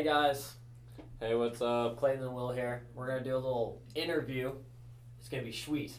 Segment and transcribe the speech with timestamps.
[0.00, 0.54] Hey guys,
[1.20, 1.98] Hey, what's up?
[1.98, 2.84] Clayton and Will here.
[2.94, 4.54] We're gonna do a little interview.
[5.18, 5.92] It's gonna be sweet.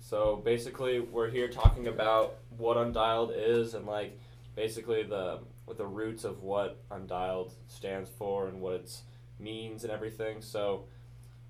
[0.00, 4.18] So basically, we're here talking about what Undialed is and like
[4.56, 9.02] basically the with the roots of what Undialed stands for and what it
[9.38, 10.40] means and everything.
[10.40, 10.86] So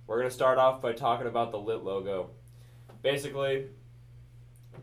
[0.08, 2.30] we're gonna start off by talking about the lit logo.
[3.02, 3.66] Basically,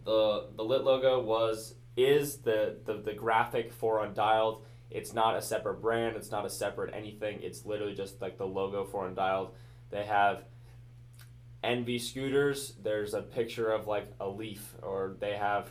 [0.05, 4.61] the the lit logo was is the the, the graphic for Undialed.
[4.91, 6.15] It's not a separate brand.
[6.15, 7.39] It's not a separate anything.
[7.41, 9.51] It's literally just like the logo for Undialed.
[9.91, 10.43] They have
[11.63, 12.73] Envy scooters.
[12.81, 15.69] There's a picture of like a leaf, or they have.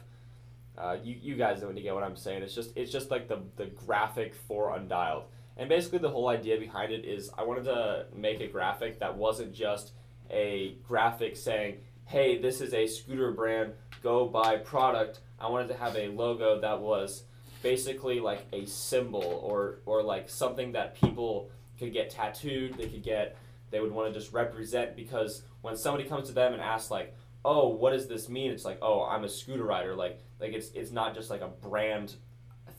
[0.76, 2.42] Uh, you, you guys know when you get what I'm saying.
[2.42, 5.24] It's just it's just like the the graphic for Undialed,
[5.56, 9.16] and basically the whole idea behind it is I wanted to make a graphic that
[9.16, 9.92] wasn't just
[10.30, 13.72] a graphic saying, "Hey, this is a scooter brand.
[14.02, 17.24] Go buy product." I wanted to have a logo that was
[17.62, 22.76] basically like a symbol or or like something that people could get tattooed.
[22.76, 23.36] They could get.
[23.70, 27.14] They would want to just represent because when somebody comes to them and asks like,
[27.44, 30.70] "Oh, what does this mean?" It's like, "Oh, I'm a scooter rider." Like like it's
[30.70, 32.14] it's not just like a brand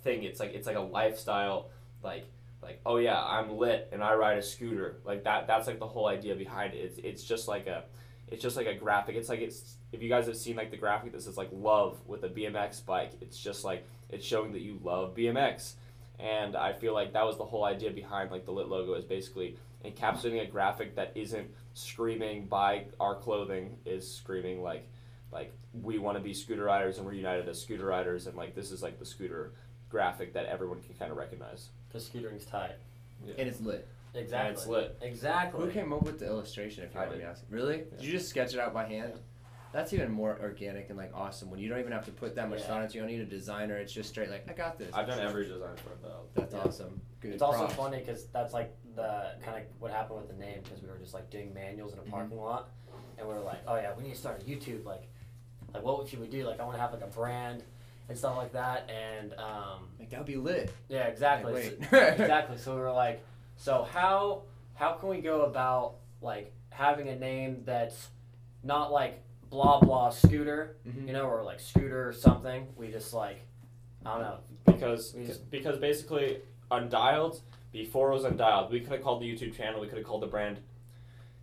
[0.04, 0.24] thing.
[0.24, 1.70] It's like it's like a lifestyle.
[2.04, 2.26] Like
[2.62, 5.00] like oh yeah, I'm lit and I ride a scooter.
[5.04, 5.48] Like that.
[5.48, 6.78] That's like the whole idea behind it.
[6.78, 7.84] It's it's just like a
[8.32, 9.16] it's just like a graphic.
[9.16, 11.98] It's like it's if you guys have seen like the graphic, that says like love
[12.08, 13.14] with a BMX bike.
[13.22, 15.74] It's just like it's showing that you love BMX.
[16.20, 19.06] And I feel like that was the whole idea behind like the lit logo is
[19.06, 24.86] basically encapsulating a graphic that isn't screaming buy our clothing is screaming like
[25.32, 28.54] like we want to be scooter riders and we're united as scooter riders and like
[28.54, 29.54] this is like the scooter
[29.90, 31.70] graphic that everyone can kind of recognize.
[31.92, 32.76] Cause scootering's tight.
[33.38, 33.88] And it's lit.
[34.16, 34.50] Exactly.
[34.50, 34.98] And it's lit.
[35.02, 35.66] Exactly.
[35.66, 37.26] Who came up with the illustration, if you I want me did.
[37.26, 37.44] to ask?
[37.50, 37.78] Really?
[37.78, 37.98] Yeah.
[37.98, 39.14] Did you just sketch it out by hand?
[39.72, 42.50] That's even more organic and like awesome when you don't even have to put that
[42.50, 42.66] much Yeah.
[42.68, 42.96] thought into it.
[42.96, 43.78] You don't need a designer.
[43.78, 44.92] It's just straight like I got this.
[44.96, 46.22] I've done every design for it though.
[46.34, 46.62] That's Yeah.
[46.62, 47.02] awesome.
[47.22, 47.34] Good.
[47.34, 50.82] It's also funny because that's like the kind of what happened with the name because
[50.82, 52.10] we were just like doing manuals in a Mhm.
[52.10, 52.70] parking lot,
[53.20, 54.86] and we were like, oh yeah, we need to start a YouTube.
[54.86, 55.08] Like,
[55.72, 56.48] like what should we do?
[56.48, 57.64] Like, I want to have like a brand
[58.08, 58.90] and stuff like that.
[58.90, 60.72] And um, Like that'd be lit.
[60.88, 61.54] yeah, exactly.
[61.54, 62.14] Like, So- wait.
[62.20, 62.58] exactly.
[62.58, 63.24] So we were like,
[63.60, 64.44] so how
[64.74, 68.08] how can we go about like having a name that's
[68.64, 71.08] not like blah blah scooter, Mhm.
[71.08, 72.68] you know, or like scooter or something.
[72.78, 73.42] We just like
[74.06, 74.38] I don't know.
[74.66, 77.42] because just- because basically Undialed
[77.74, 79.82] before it was Undialed, we could have called the YouTube channel.
[79.82, 80.60] We could have called the brand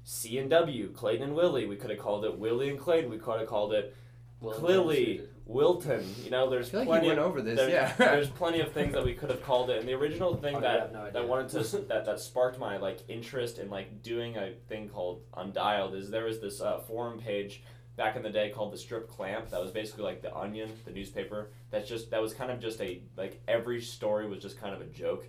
[0.04, 1.66] C and W Clayton and Willie.
[1.66, 3.10] We could have called it Willie and Clayton.
[3.10, 3.94] We could have called it
[4.41, 6.05] Clearly Wilton.
[6.25, 7.57] You know, I there's feel like plenty you went of over this.
[7.57, 7.93] there's, yeah.
[7.99, 9.79] there's plenty of things that we could have called it.
[9.79, 12.99] And the original thing Oh, that no that wanted to that that sparked my like
[13.09, 17.62] interest in like doing a thing called Undialed is there was this uh, forum page
[17.97, 20.91] back in the day called the Strip Clamp that was basically like the Onion, the
[20.91, 21.51] newspaper.
[21.71, 24.81] That's just that was kind of just a like every story was just kind of
[24.81, 25.28] a joke.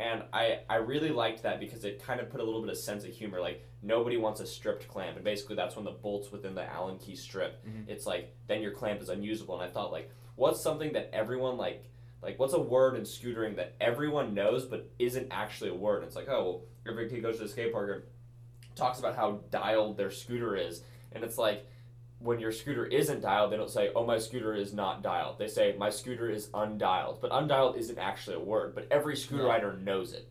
[0.00, 2.78] And I, I really liked that because it kind of put a little bit of
[2.78, 3.40] sense of humor.
[3.40, 6.98] Like nobody wants a stripped clamp, and basically that's when the bolts within the Allen
[6.98, 7.64] key strip.
[7.66, 7.88] Mhm.
[7.88, 9.60] It's like then your clamp is unusable.
[9.60, 11.84] And I thought like, what's something that everyone like
[12.22, 15.98] like what's a word in scootering that everyone knows but isn't actually a word?
[15.98, 18.02] And it's like oh well, every kid goes to the skate park and
[18.76, 20.82] talks about how dialed their scooter is,
[21.12, 21.66] and it's like
[22.20, 25.46] when your scooter isn't dialed, they don't say, "Oh, my scooter is not dialed." They
[25.48, 29.50] say, "My scooter is undialed." But undialed isn't actually a word, but every scooter Yeah.
[29.50, 30.28] rider knows it.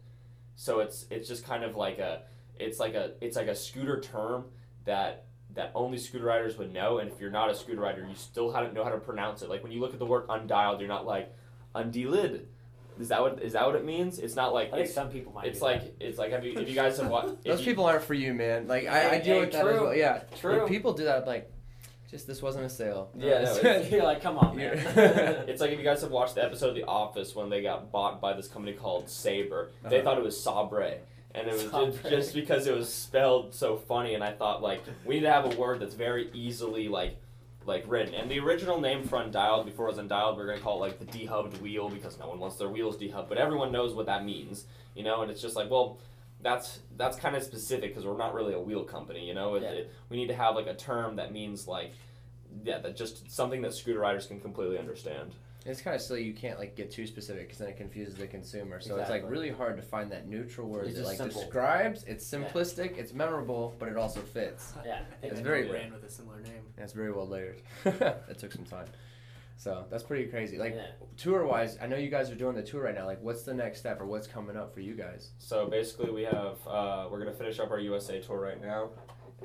[0.55, 2.23] So it's it's just kind of like a
[2.59, 4.45] it's like a it's like a scooter term
[4.85, 6.97] that that only scooter riders would know.
[6.99, 9.49] And if you're not a scooter rider, you still hadn't know how to pronounce it.
[9.49, 11.33] Like when you look at the word undialed, you're not like
[11.73, 12.45] undilid.
[12.99, 14.17] Is that what is that what it means?
[14.19, 15.45] It's not like I think it's, some people might.
[15.47, 18.03] it's do like it's like have you if you guys have watched Those people aren't
[18.03, 18.67] for you, man.
[18.67, 19.95] Like I, I Hey, deal hey, with that as well.
[19.95, 20.23] Yeah.
[20.35, 20.59] true.
[20.59, 21.51] When people do that, I'm like,
[22.09, 23.09] just this wasn't a sale.
[23.17, 24.77] Yeah, no, it's- You're like, come on, man.
[25.47, 27.91] It's like if you guys have watched the episode of The Office when they got
[27.91, 29.69] bought by this company called Sabre.
[29.83, 30.03] They Uh-huh.
[30.03, 30.99] thought it was Sabre.
[31.35, 34.81] And it was just, just because it was spelled so funny, and I thought like
[35.05, 37.17] we need to have a word that's very easily like
[37.65, 38.15] like written.
[38.15, 40.87] And the original name for Undialed before it was Undialed, we are gonna call it
[40.87, 44.05] like the dehubbed wheel because no one wants their wheels dehubbed, but everyone knows what
[44.07, 45.21] that means, you know.
[45.21, 45.99] And it's just like, well,
[46.41, 49.55] that's that's kind of specific because we're not really a wheel company, you know.
[49.55, 49.69] It, Yeah.
[49.69, 51.93] it, we need to have like a term that means like
[52.63, 55.35] yeah, that just something that scooter riders can completely understand.
[55.65, 56.23] It's kind of silly.
[56.23, 58.79] You can't like get too specific because then it confuses the consumer.
[58.79, 61.41] So it's like really hard to find that neutral word It's that like simple.
[61.41, 62.03] describes.
[62.05, 62.97] It's simplistic.
[62.97, 64.71] It's memorable, but it also fits.
[64.85, 65.73] Yeah, I think It's I very know.
[65.73, 65.81] rare.
[65.81, 66.61] brand with a similar name.
[66.77, 67.61] And it's very well layered.
[67.83, 68.87] that took some time.
[69.57, 70.57] So that's pretty crazy.
[70.59, 70.91] Like Yeah.
[71.17, 73.05] tour wise, I know you guys are doing the tour right now.
[73.07, 75.31] Like, what's the next step or what's coming up for you guys?
[75.39, 78.91] So basically, we have uh, we're gonna finish up our USA tour right now,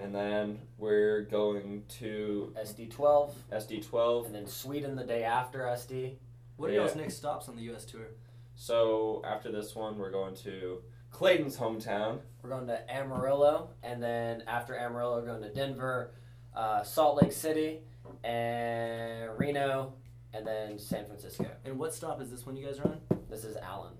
[0.00, 4.26] and then we're going to SD12, SD12.
[4.26, 6.18] and then Sweden the day after SD.
[6.56, 6.80] What are Yeah.
[6.80, 7.86] y'all's next stops on the U.S.
[7.86, 8.08] tour?
[8.54, 12.20] So after this one, we're going to Clayton's hometown.
[12.42, 16.12] We're going to Amarillo, and then after Amarillo, we're going to Denver,
[16.54, 17.80] uh, Salt Lake City,
[18.24, 19.94] and Reno,
[20.34, 21.46] and then San Francisco.
[21.64, 23.00] And what stop is this one you guys are on?
[23.28, 23.92] This is Allen.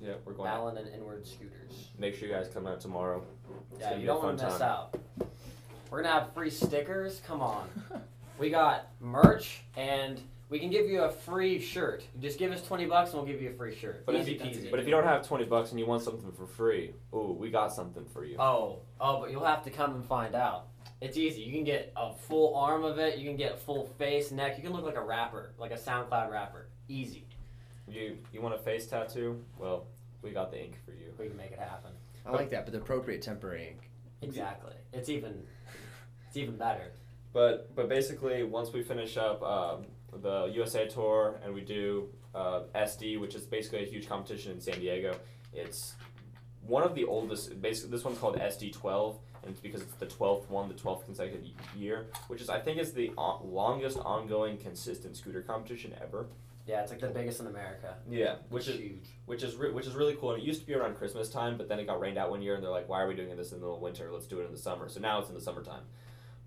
[0.00, 0.48] Yeah, we're going.
[0.48, 1.90] Allen and Inward Scooters.
[1.98, 3.22] Make sure you guys come out tomorrow.
[3.72, 4.62] It's Yeah, you don't want to miss time.
[4.62, 5.00] out.
[5.90, 7.20] We're gonna have free stickers.
[7.26, 7.68] Come on,
[8.38, 12.04] we got merch, and we can give you a free shirt.
[12.20, 14.06] Just give us twenty bucks, and we'll give you a free shirt.
[14.06, 14.70] But if, you, peasy.
[14.70, 17.50] but if you don't have 20 bucks and you want something for free, ooh, we
[17.50, 18.36] got something for you.
[18.38, 20.68] Oh, oh, but you'll have to come and find out.
[21.00, 21.40] It's easy.
[21.40, 23.18] You can get a full arm of it.
[23.18, 24.56] You can get full face, neck.
[24.58, 26.66] You can look like a rapper, like a SoundCloud rapper.
[26.88, 27.24] Easy.
[27.88, 29.42] You you want a face tattoo?
[29.58, 29.86] Well,
[30.22, 31.12] we got the ink for you.
[31.18, 31.92] We can make it happen.
[32.26, 33.90] I like that, but the appropriate temporary ink.
[34.22, 34.74] Exactly.
[34.92, 35.42] It's even,
[36.28, 36.92] it's even better.
[37.32, 39.86] But but basically, once we finish up um,
[40.20, 44.60] the USA tour and we do uh, SD, which is basically a huge competition in
[44.60, 45.16] San Diego,
[45.52, 45.94] it's
[46.66, 47.60] one of the oldest.
[47.60, 51.04] Basically, this one's called SD 12, and it's because it's the 12th one, the 12th
[51.04, 51.46] consecutive
[51.76, 56.26] year, which is I think is the on- longest ongoing consistent scooter competition ever.
[56.66, 57.96] Yeah, it's like the biggest in America.
[58.08, 59.08] Yeah, which It's is huge.
[59.26, 60.32] which is re- which is really cool.
[60.32, 62.42] And it used to be around Christmas time, but then it got rained out one
[62.42, 64.10] year, and they're like, "Why are we doing this in the winter?
[64.12, 65.82] Let's do it in the summer." So now it's in the summertime.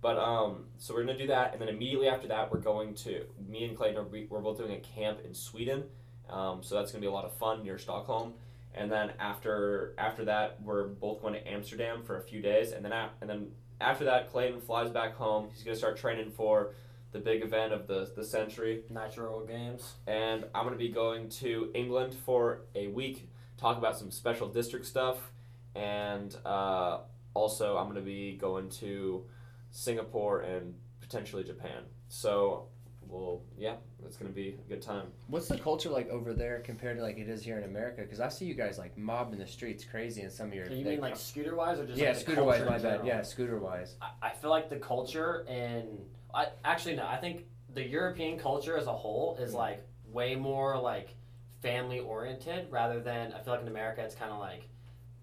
[0.01, 3.25] But um, so we're gonna do that, and then immediately after that, we're going to
[3.49, 5.89] me and Clayton are we- we're both doing a camp in Sweden.
[6.29, 8.33] Um, so that's gonna be a lot of fun near Stockholm.
[8.75, 12.83] And then after after that, we're both going to Amsterdam for a few days, and
[12.83, 12.91] then
[13.21, 15.49] and then after that, Clayton flies back home.
[15.53, 16.73] He's gonna start training for
[17.13, 19.93] the big event of the the century Nitro games.
[20.07, 24.49] and I'm going to be going to England for a week, talk about some special
[24.49, 25.31] district stuff,
[25.75, 26.99] and uh,
[27.33, 29.25] also I'm going to be going to
[29.71, 31.83] Singapore and potentially Japan.
[32.09, 32.67] So,
[33.13, 33.75] well, yeah,
[34.05, 35.07] it's going to be a good time.
[35.27, 38.01] What's the culture like over there compared to like it is here in America?
[38.01, 40.67] Because I see you guys like mobbing the streets crazy in some of your.
[40.67, 43.05] You mean like scooter wise or just yeah, like scooter wise, my bad.
[43.05, 43.95] Yeah, scooter wise.
[44.01, 45.99] I, I feel like the culture and
[46.33, 49.57] I actually no, I think the European culture as a whole is mm.
[49.57, 51.15] like way more like
[51.61, 54.67] family oriented rather than I feel like in America it's kind of like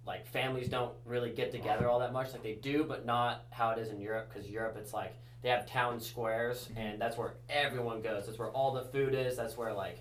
[0.07, 3.71] like families don't really get together all that much like they do but not how
[3.71, 7.35] it is in Europe because Europe it's like they have town squares and that's where
[7.49, 9.99] everyone goes that's where all the food is that's where like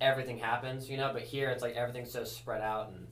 [0.00, 3.06] everything happens you know but here it's like everything's so spread out and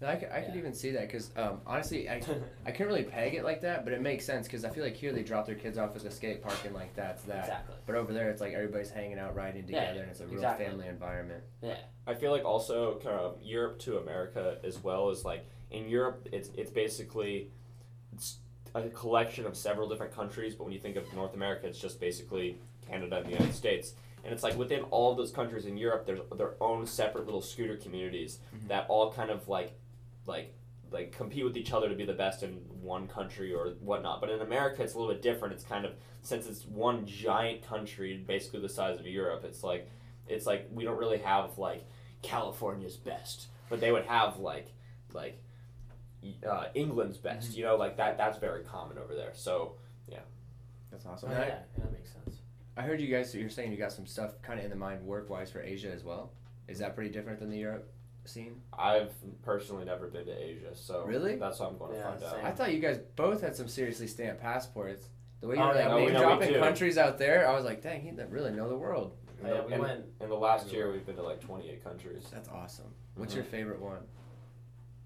[0.00, 2.20] No, I, could, I could even see that because um, honestly, I,
[2.66, 4.96] I couldn't really peg it like that, but it makes sense because I feel like
[4.96, 7.44] here they drop their kids off at the skate park and like that's that.
[7.44, 10.26] exactly But over there, it's like everybody's hanging out, riding Yeah, together, and it's a
[10.26, 10.66] real exactly.
[10.66, 11.44] family environment.
[11.62, 11.76] Yeah.
[12.04, 16.28] I feel like also kind of Europe to America as well is like in Europe
[16.32, 17.52] it's it's basically
[18.12, 18.38] it's
[18.74, 22.00] a collection of several different countries, but when you think of North America, it's just
[22.00, 23.94] basically Canada and the United States.
[24.24, 27.42] And it's like within all of those countries in Europe, there's their own separate little
[27.42, 28.68] scooter communities Mhm.
[28.68, 29.72] that all kind of like
[30.26, 30.54] like
[30.92, 32.52] like compete with each other to be the best in
[32.82, 34.20] one country or whatnot.
[34.20, 35.54] But in America, it's a little bit different.
[35.54, 39.42] It's kind of since it's one giant country, basically the size of Europe.
[39.44, 39.88] It's like
[40.28, 41.84] it's like we don't really have like
[42.22, 44.68] California's best, but they would have like
[45.12, 45.42] like
[46.48, 47.56] uh, England's best.
[47.56, 48.16] You know, like that.
[48.18, 49.30] That's very common over there.
[49.34, 49.74] So
[50.08, 50.18] yeah,
[50.90, 51.30] That's oh, awesome.
[51.30, 52.36] yeah, And yeah that makes sense
[52.76, 53.30] I, I heard you guys.
[53.32, 55.60] So You're saying you got some stuff kind of in the mind work wise for
[55.62, 56.32] Asia as well.
[56.68, 57.90] Is that pretty different than the Europe
[58.24, 58.60] scene?
[58.76, 59.10] I've
[59.42, 61.36] personally never been to Asia, so Really?
[61.36, 62.44] that's what I'm going to Yeah, find out.
[62.44, 65.08] I thought you guys both had some seriously stamped passports.
[65.40, 67.48] The way you Oh, were like yeah, we name know we dropping countries out there,
[67.48, 69.16] I was like, dang, he doesn't really know the world.
[69.40, 71.40] In Oh, yeah, the- we in- went in the last year, we've been to like
[71.40, 72.28] 28 countries.
[72.32, 72.94] That's awesome.
[73.16, 73.36] What's Mhm.
[73.38, 74.02] your favorite one?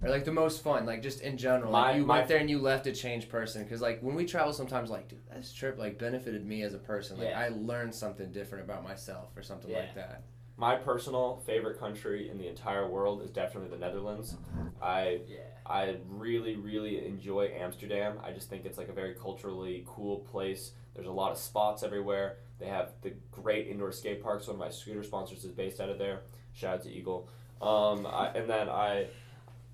[0.02, 1.72] Or like the most fun, like just in general.
[1.72, 3.62] My- like you my- went there and you left a changed person.
[3.64, 6.78] Because like when we travel, sometimes like, dude, this trip like benefited me as a
[6.78, 7.18] person.
[7.18, 7.40] Like Yeah.
[7.40, 9.78] I learned something different about myself or something Yeah.
[9.80, 10.22] like that.
[10.58, 14.36] My personal favorite country in the entire world is definitely the Netherlands.
[14.80, 18.18] I yeah I really, really enjoy Amsterdam.
[18.22, 20.72] I just think it's like a very culturally cool place.
[20.94, 22.36] There's a lot of spots everywhere.
[22.58, 24.46] They have the great indoor skate parks.
[24.46, 26.20] One of my scooter sponsors is based out of there.
[26.54, 27.28] Shout out to Eagle.
[27.60, 29.08] Um, I, and then I,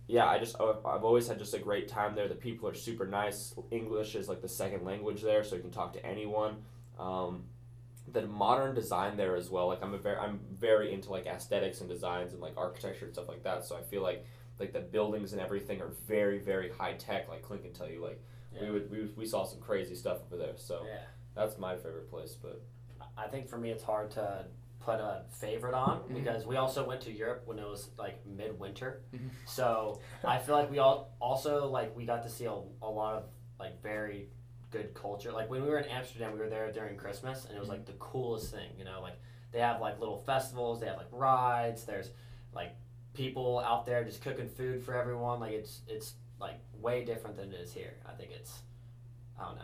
[0.06, 2.28] yeah, I just I've always had just a great time there.
[2.28, 3.54] The people are super nice.
[3.70, 6.56] English is like the second language there, so you can talk to anyone.
[6.98, 7.44] Um,
[8.10, 9.68] the modern design there as well.
[9.68, 13.14] Like I'm a very I'm very into like aesthetics and designs and like architecture and
[13.14, 13.64] stuff like that.
[13.64, 14.24] So I feel like
[14.58, 17.28] like the buildings and everything are very very high tech.
[17.28, 18.20] Like Clint can tell you, like
[18.60, 20.56] we would we, we saw some crazy stuff over there.
[20.56, 21.02] So yeah
[21.34, 22.36] that's my favorite place.
[22.40, 22.62] But
[23.16, 24.44] I think for me it's hard to
[24.84, 26.14] put a favorite on Mhm.
[26.14, 29.02] because we also went to Europe when it was like midwinter.
[29.12, 29.30] Mhm.
[29.46, 33.14] So I feel like we all also like we got to see a, a lot
[33.14, 33.24] of
[33.58, 34.28] like very
[34.70, 35.30] good culture.
[35.32, 37.84] Like when we were in Amsterdam, we were there during Christmas and it was like
[37.86, 39.18] the coolest thing, you know, like
[39.52, 42.10] they have like little festivals, they have like rides, there's
[42.54, 42.74] like
[43.14, 45.38] people out there just cooking food for everyone.
[45.40, 47.94] Like it's it's like way different than it is here.
[48.06, 48.62] I think it's
[49.38, 49.62] I don't know.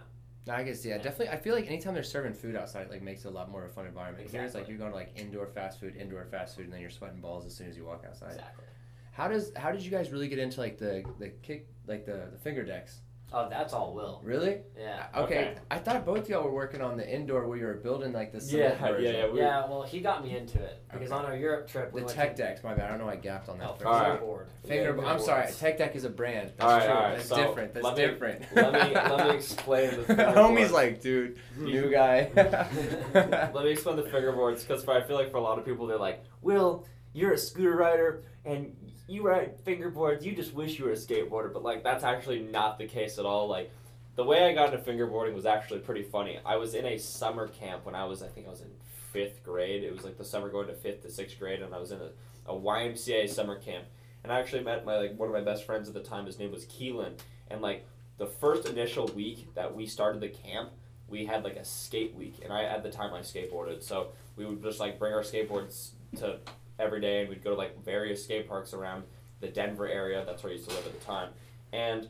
[0.49, 1.29] I guess yeah, definitely.
[1.29, 3.65] I feel like anytime they're serving food outside, it like makes it a lot more
[3.65, 4.31] of a fun environment.
[4.31, 6.81] Here it's like you're going to like indoor fast food, indoor fast food, and then
[6.81, 8.33] you're sweating balls as soon as you walk outside.
[8.33, 8.65] Exactly.
[9.13, 12.29] How does how did you guys really get into like the the kick like the
[12.33, 13.01] the finger decks?
[13.31, 14.23] Oh, that's all Will.
[14.25, 14.59] Really?
[14.79, 15.07] Yeah.
[15.15, 15.39] Uh, okay.
[15.51, 15.55] Okay.
[15.71, 18.39] I thought both y'all were working on the indoor where you were building like the
[18.39, 19.15] Yeah, cement version.
[19.15, 19.31] yeah, yeah.
[19.31, 21.19] We- Yeah, well, he got me into it because Okay.
[21.21, 22.87] on our Europe trip, we The went tech to, decks, my bad.
[22.87, 23.09] I don't know.
[23.13, 23.69] I gapped on that.
[23.69, 24.11] Oh, for a All second.
[24.13, 24.21] right.
[24.21, 24.47] board.
[24.67, 24.97] Finger.
[24.99, 25.53] Yeah, I'm sorry.
[25.53, 26.53] Tech deck is a brand.
[26.57, 26.95] That's All right, true.
[26.95, 27.75] all right, That's so different.
[27.75, 28.45] That's let me- different.
[28.57, 30.71] let me- let me explain the Homie's fingerboard.
[30.71, 32.31] like, dude, new guy.
[32.35, 35.99] Let me explain the fingerboards because I feel like for a lot of people they're
[35.99, 38.75] like, Will, you're a scooter rider and
[39.09, 40.23] you ride fingerboards.
[40.23, 43.25] You just wish you were a skateboarder, but like that's actually not the case at
[43.25, 43.49] all.
[43.49, 43.73] Like
[44.15, 46.39] the way I got into fingerboarding was actually pretty funny.
[46.45, 48.71] I was in a summer camp when I was, I think I was in
[49.13, 49.83] fifth grade.
[49.83, 52.01] It was like the summer going to fifth to sixth grade, and I was in
[52.01, 52.11] a,
[52.53, 53.87] a YMCA summer camp.
[54.23, 56.27] And I actually met my like one of my best friends at the time.
[56.27, 57.19] His name was Keelan,
[57.51, 57.87] and like
[58.19, 60.71] the first initial week that we started the camp,
[61.09, 64.45] we had like a skate week, and I at the time I skateboarded, so we
[64.45, 66.41] would just like bring our skateboards to
[66.79, 69.05] every day, and we'd go to like various skate parks around
[69.41, 70.25] the Denver area.
[70.27, 71.31] That's where I used to live at the time,
[71.73, 72.09] and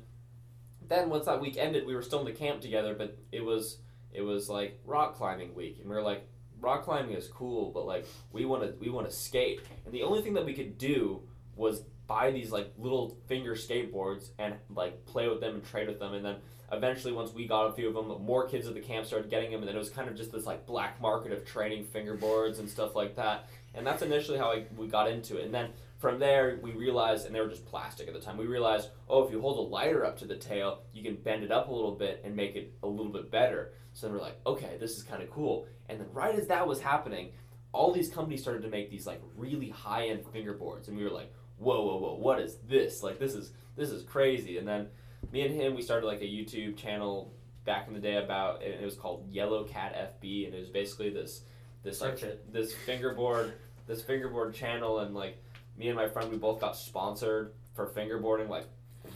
[0.89, 3.79] then once that week ended, we were still in the camp together, but it was
[4.13, 6.27] it was like rock climbing week, and we were like,
[6.61, 10.03] rock climbing is cool, but like we want to we want to skate, and the
[10.03, 11.23] only thing that we could do
[11.57, 15.99] was buy these like little finger skateboards and like play with them and trade with
[15.99, 16.37] them, and then
[16.73, 19.51] eventually once we got a few of them, more kids at the camp started getting
[19.51, 22.59] them, and then it was kind of just this like black market of trading fingerboards
[22.59, 25.71] and stuff like that, and that's initially how I, we got into it, and then.
[25.99, 28.37] From there, we realized, and they were just plastic at the time.
[28.37, 31.43] We realized, oh, if you hold a lighter up to the tail, you can bend
[31.43, 33.73] it up a little bit and make it a little bit better.
[33.95, 35.67] So then we're like, okay, this is kind of cool.
[35.89, 37.33] And then right as that was happening,
[37.73, 41.11] all these companies started to make these like really high end fingerboards, and we were
[41.11, 43.03] like, whoa, whoa, whoa, what is this?
[43.03, 44.59] Like this is this is crazy.
[44.59, 44.87] And then
[45.33, 47.35] me and him, we started like a YouTube channel
[47.65, 50.71] back in the day about, and it was called Yellow Cat FB, and it was
[50.71, 51.43] basically this
[51.83, 53.55] this like this fingerboard
[53.87, 55.43] this fingerboard channel, and like
[55.77, 58.67] me and my friend, we both got sponsored for fingerboarding like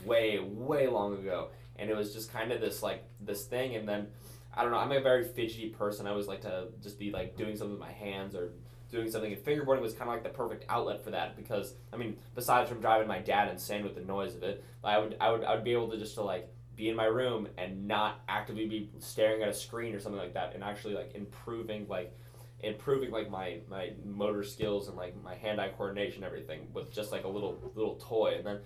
[0.05, 3.87] way way long ago, and it was just kind of this like this thing, and
[3.87, 4.07] then.
[4.55, 4.77] I don't know.
[4.77, 6.05] I'm a very fidgety person.
[6.05, 8.51] I always like to just be like doing something with my hands or
[8.91, 9.33] doing something.
[9.33, 12.69] And fingerboarding was kind of like the perfect outlet for that because I mean, besides
[12.69, 15.55] from driving my dad insane with the noise of it, I would I would I
[15.55, 18.91] would be able to just to like be in my room and not actively be
[18.99, 22.15] staring at a screen or something like that, and actually like improving like
[22.63, 27.11] improving like my my motor skills and like my hand eye coordination everything with just
[27.11, 28.35] like a little little toy.
[28.37, 28.59] And then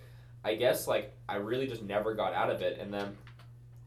[0.43, 2.79] I guess like I really just never got out of it.
[2.79, 3.17] And then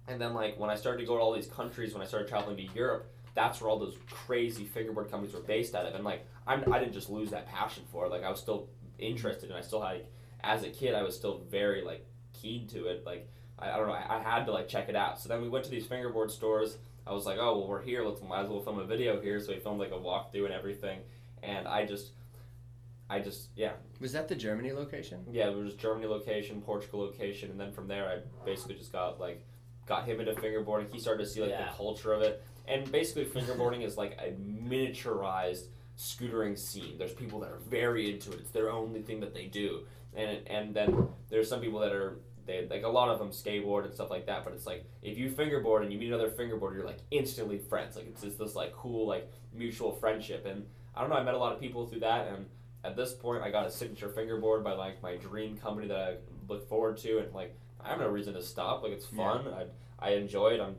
[0.09, 2.29] and then like when I started to go to all these countries when I started
[2.29, 5.95] traveling to Europe that's where all those crazy fingerboard companies were based out of.
[5.95, 8.11] And like I'm, I didn't just lose that passion for it.
[8.11, 10.07] Like I was still interested and I still had like,
[10.43, 13.05] as a kid I was still very like keen to it.
[13.07, 15.21] Like I, I don't know I, I had to like check it out.
[15.21, 18.05] So then we went to these fingerboard stores I was like, oh well, we're here.
[18.05, 19.41] Let's might as well film a video here.
[19.41, 21.01] So we filmed like a walkthrough and everything.
[21.43, 22.11] And I just,
[23.09, 25.25] I just yeah Was that the Germany location?
[25.31, 29.19] yeah it was Germany location, Portugal location, and then from there I basically just got
[29.21, 29.43] like
[29.87, 30.93] got him into fingerboarding.
[30.93, 31.65] He started to see like Yeah.
[31.71, 32.43] the culture of it.
[32.69, 35.65] And basically fingerboarding is like a miniaturized
[35.99, 36.97] scootering scene.
[36.99, 38.41] There's people that are very into it.
[38.41, 39.81] It's their only thing that they do.
[40.15, 43.85] And and then there's some people that are they like a lot of them skateboard
[43.85, 44.45] and stuff like that.
[44.45, 47.97] But it's like if you fingerboard and you meet another fingerboarder, you're like instantly friends.
[47.97, 50.47] Like it's just this like cool like mutual friendship.
[50.47, 51.17] And I don't know.
[51.17, 52.29] I met a lot of people through that.
[52.29, 52.47] And
[52.85, 56.15] at this point, I got a signature fingerboard by like my dream company that I
[56.49, 57.19] look forward to.
[57.19, 58.83] And like I have no reason to stop.
[58.83, 59.47] Like it's fun.
[59.49, 59.67] I
[59.99, 60.61] I enjoy it.
[60.61, 60.77] I'm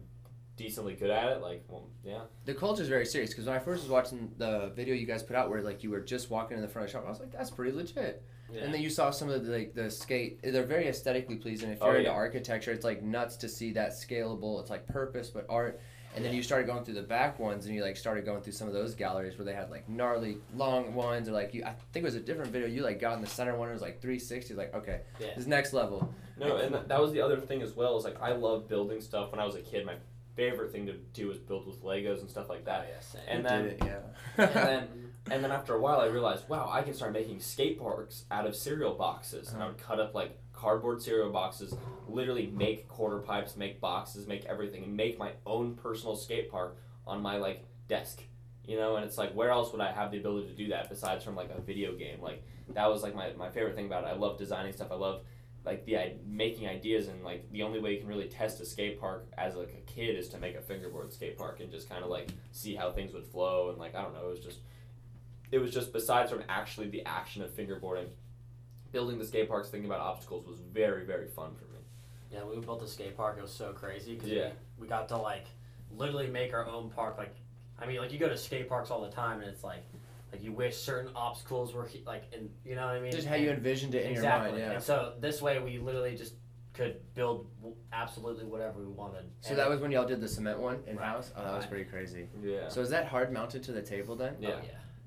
[0.58, 1.42] decently good at it.
[1.42, 2.22] Like well yeah.
[2.46, 5.24] The culture is very serious because when I first was watching the video you guys
[5.24, 7.10] put out where like you were just walking in the front of the shop, I
[7.10, 8.24] was like, that's pretty legit.
[8.54, 8.62] Yeah.
[8.64, 10.40] And then you saw some of the like the skate.
[10.44, 11.70] They're very aesthetically pleasing.
[11.72, 12.16] If Oh, you're into yeah.
[12.16, 14.60] architecture, it's like nuts to see that scalable.
[14.62, 15.80] It's like purpose, but art.
[16.14, 18.52] And then you started going through the back ones, and you like started going through
[18.52, 21.64] some of those galleries where they had like gnarly long ones, or like you.
[21.64, 22.68] I think it was a different video.
[22.68, 23.70] You like got in the center one.
[23.70, 24.54] It was like 360.
[24.56, 25.28] Like okay, Yeah.
[25.38, 26.14] this next level.
[26.38, 27.98] No, and that, that was the other thing as well.
[27.98, 29.32] Is like I love building stuff.
[29.32, 29.96] When I was a kid, my
[30.36, 32.88] favorite thing to do was build with Legos and stuff like Oh, that.
[32.90, 33.22] yeah, same.
[33.28, 34.00] And then it, yeah.
[34.38, 34.88] and then
[35.30, 38.48] and then after a while, I realized, wow, I can start making skate parks out
[38.48, 39.54] of cereal boxes.
[39.54, 39.96] And I would uh-huh.
[39.96, 41.76] cut up like cardboard cereal boxes,
[42.08, 46.78] literally make quarter pipes, make boxes, make everything, and make my own personal skate park
[47.06, 48.24] on my like desk.
[48.66, 50.90] You know, and it's like, where else would I have the ability to do that
[50.90, 52.22] besides from like a video game?
[52.22, 54.08] Like that was like my, my favorite thing about it.
[54.08, 54.92] I love designing stuff.
[54.92, 55.22] I love
[55.66, 58.66] like the i- making ideas and like the only way you can really test a
[58.66, 61.88] skate park as like a kid is to make a fingerboard skate park and just
[61.90, 64.40] kind of like see how things would flow and like I don't know it was
[64.40, 64.60] just
[65.52, 68.08] it was just besides from actually the action of fingerboarding
[68.92, 71.80] building the skate parks, thinking about obstacles was very very fun for me.
[72.32, 74.52] Yeah, we built the skate park, it was so crazy because Yeah.
[74.78, 75.46] we, we got to like
[75.96, 77.18] literally make our own park.
[77.18, 77.36] Like,
[77.80, 79.84] I mean, like you go to skate parks all the time, and it's like,
[80.32, 83.12] like you wish certain obstacles were like, in you know what I mean?
[83.12, 84.50] Just how you envisioned it in exactly.
[84.52, 84.76] your mind, yeah.
[84.76, 86.36] And so this way, we literally just
[86.74, 89.26] could build w- absolutely whatever we wanted.
[89.42, 91.32] So And that it- was when y'all did the cement one in house.
[91.36, 92.30] Oh, that was pretty crazy.
[92.42, 92.70] Yeah.
[92.70, 94.36] So is that hard mounted to the table then?
[94.38, 94.56] oh, Yeah.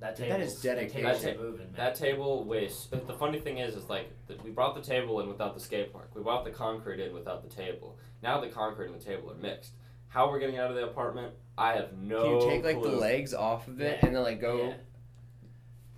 [0.05, 0.11] Yeah.
[0.11, 1.03] That That table is dedication.
[1.05, 1.67] That That moving.
[1.77, 2.89] That table weighs.
[2.91, 5.61] The, the funny thing is, is like the, we brought the table in without the
[5.61, 6.11] skate park.
[6.15, 7.99] We brought the concrete in without the table.
[8.23, 9.73] Now the concrete and the table are mixed.
[10.09, 12.23] How we're getting out of the apartment, I have no.
[12.23, 14.07] Can you take like the legs off of it Yeah.
[14.07, 14.69] and then like go?
[14.69, 14.75] Yeah.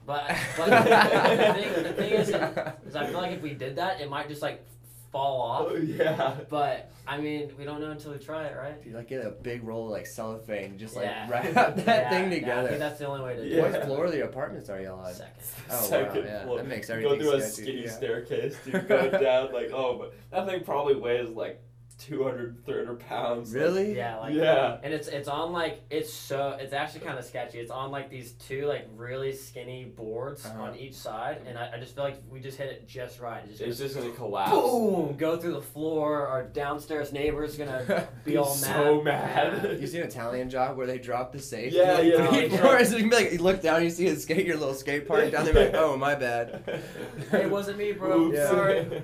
[0.06, 4.00] But, but the, thing, the thing is, is, I feel like if we did that,
[4.00, 4.64] it might just like
[5.16, 5.66] fall off.
[5.70, 6.37] Oh yeah.
[6.49, 8.75] But I mean, we don't know until we try it, right?
[8.85, 11.28] You like get a big roll of like cellophane, just like Yeah.
[11.30, 12.68] wrap that Yeah, thing yeah, I together.
[12.68, 13.62] think that's the only way to do Yeah.
[13.62, 15.14] What floor of the apartments are y'all on?
[15.14, 15.32] Second.
[15.70, 16.56] Oh, wow, Second yeah, floor.
[16.58, 17.90] that makes You everything Go through a skinny yeah.
[17.90, 21.62] staircase, dude, going down like oh, but that thing probably weighs like
[21.98, 23.54] 200, 300 pounds.
[23.54, 23.96] like- Really?
[23.96, 24.78] Yeah, like yeah.
[24.82, 27.58] and it's it's on like it's so it's actually kind of sketchy.
[27.58, 30.62] It's on like these two like really skinny boards Uh-huh.
[30.64, 33.42] on each side, and I, I just feel like we just hit it just right.
[33.44, 34.50] It just It's goes just gonna collapse.
[34.50, 36.26] boom, go through the floor.
[36.26, 38.76] Our downstairs neighbor's gonna be all mad.
[38.84, 39.78] so mad.
[39.80, 41.72] You see an Italian job where they drop the safe?
[41.72, 42.56] Yeah, like, yeah, three yeah.
[42.58, 45.08] floors, and you be like, you look down, you see a skate, your little skate
[45.08, 46.62] park down there, like, oh my bad.
[47.32, 48.20] It wasn't me, bro.
[48.26, 48.36] Oops.
[48.36, 48.48] Yeah.
[48.50, 49.02] Sorry.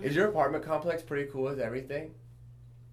[0.00, 2.10] Is your apartment complex pretty cool with everything?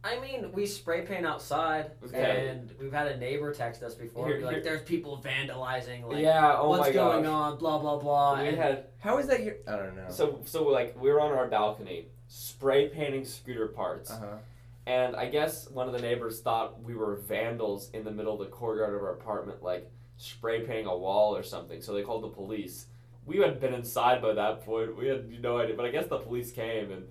[0.03, 2.47] I mean, we spray paint outside, Okay.
[2.49, 4.27] and we've had a neighbor text us before.
[4.27, 6.07] Here- be like, here- "There's people vandalizing.
[6.07, 6.57] Like, yeah.
[6.57, 7.51] Oh what's my going gosh.
[7.53, 7.57] on?
[7.57, 9.55] Blah blah blah." We and had How is that your?
[9.67, 10.05] I don't know.
[10.09, 14.37] so so like we were on our balcony spray painting scooter parts, Uh huh.
[14.85, 18.39] and I guess one of the neighbors thought we were vandals in the middle of
[18.39, 21.81] the courtyard of our apartment, like spray painting a wall or something.
[21.81, 22.87] So they called the police.
[23.25, 24.95] We had been inside by that point.
[24.95, 27.07] We had no idea, but I guess the police came and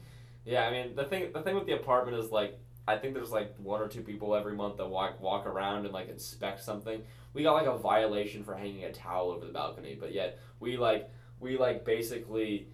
[0.47, 0.67] yeah.
[0.67, 3.55] I mean the thing the thing with the apartment is like I think there's like
[3.59, 7.03] one or two people every month that walk walk around and like inspect something.
[7.35, 10.79] We got like a violation for hanging a towel over the balcony, but yet we
[10.79, 12.69] like we like basically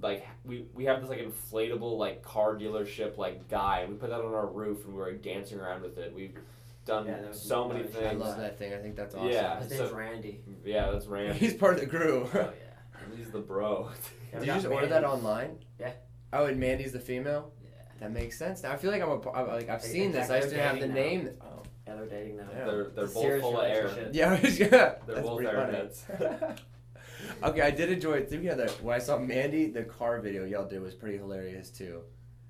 [0.00, 4.10] like we we have this like inflatable like car dealership like guy and we put
[4.10, 6.14] that on our roof and we were like, dancing around with it.
[6.14, 6.38] We've
[6.84, 8.06] done Yeah, was so many things.
[8.06, 8.72] I love that thing.
[8.72, 9.28] I think that's awesome.
[9.28, 9.58] Yeah.
[9.58, 10.40] His name's so- Randy.
[10.64, 11.36] Yeah, that's Randy.
[11.36, 12.28] He's part of the crew.
[12.32, 13.16] Oh yeah.
[13.16, 13.90] He's the bro.
[14.32, 15.58] Did you got just order that online?
[15.80, 15.92] Yeah.
[16.32, 17.52] Oh, and Mandy's the female.
[18.00, 18.08] Yeah.
[18.08, 18.62] That makes sense.
[18.62, 20.30] Now I feel like I'm a par- I'm like I've Ex- seen this.
[20.30, 20.80] I just exactly.
[20.80, 21.34] didn't have the Dating name.
[21.40, 21.62] Oh.
[21.86, 22.44] Yeah, they're dating now.
[22.52, 22.64] Yeah.
[22.64, 24.08] They're they're both serious full of air.
[24.12, 24.68] Yeah, yeah.
[24.68, 25.72] They're That's both pretty funny.
[25.78, 26.58] airheads.
[27.44, 28.28] okay, I did enjoy it.
[28.28, 31.70] Speaking of that, when I saw Mandy, the car video y'all did was pretty hilarious
[31.70, 32.02] too.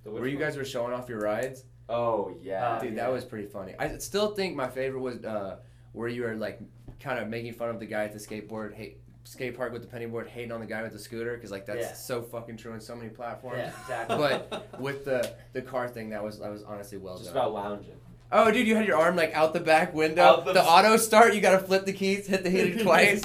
[0.05, 2.69] Where which you guys were showing off your rides, Oh yeah.
[2.69, 3.05] Uh, dude, yeah.
[3.05, 3.75] that was pretty funny.
[3.79, 5.57] I still think my favorite was uh,
[5.93, 6.61] where you were like
[7.01, 9.89] kind of making fun of the guy at the skateboard, hate skate park with the
[9.89, 11.93] penny board, hating on the guy with the scooter, because like that's Yeah.
[11.95, 13.59] so fucking true on so many platforms.
[13.59, 14.17] Yeah, exactly.
[14.17, 17.37] But with the the car thing, that was that was honestly well Just done.
[17.37, 17.97] about lounging.
[18.33, 20.23] Oh, dude, you had your arm like out the back window.
[20.23, 23.23] Out the- the, auto start, you gotta flip the keys, hit the heater twice.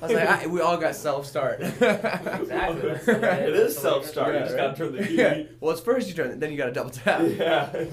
[0.00, 1.60] I was like, I, we all got self start.
[1.60, 2.00] Exactly,
[2.50, 4.34] that's the way- it that's is the way self it start.
[4.36, 4.40] is.
[4.40, 5.16] You just gotta turn the key.
[5.16, 5.42] yeah.
[5.60, 7.22] Well, it's first you turn it, then you gotta double tap.
[7.24, 7.84] Yeah.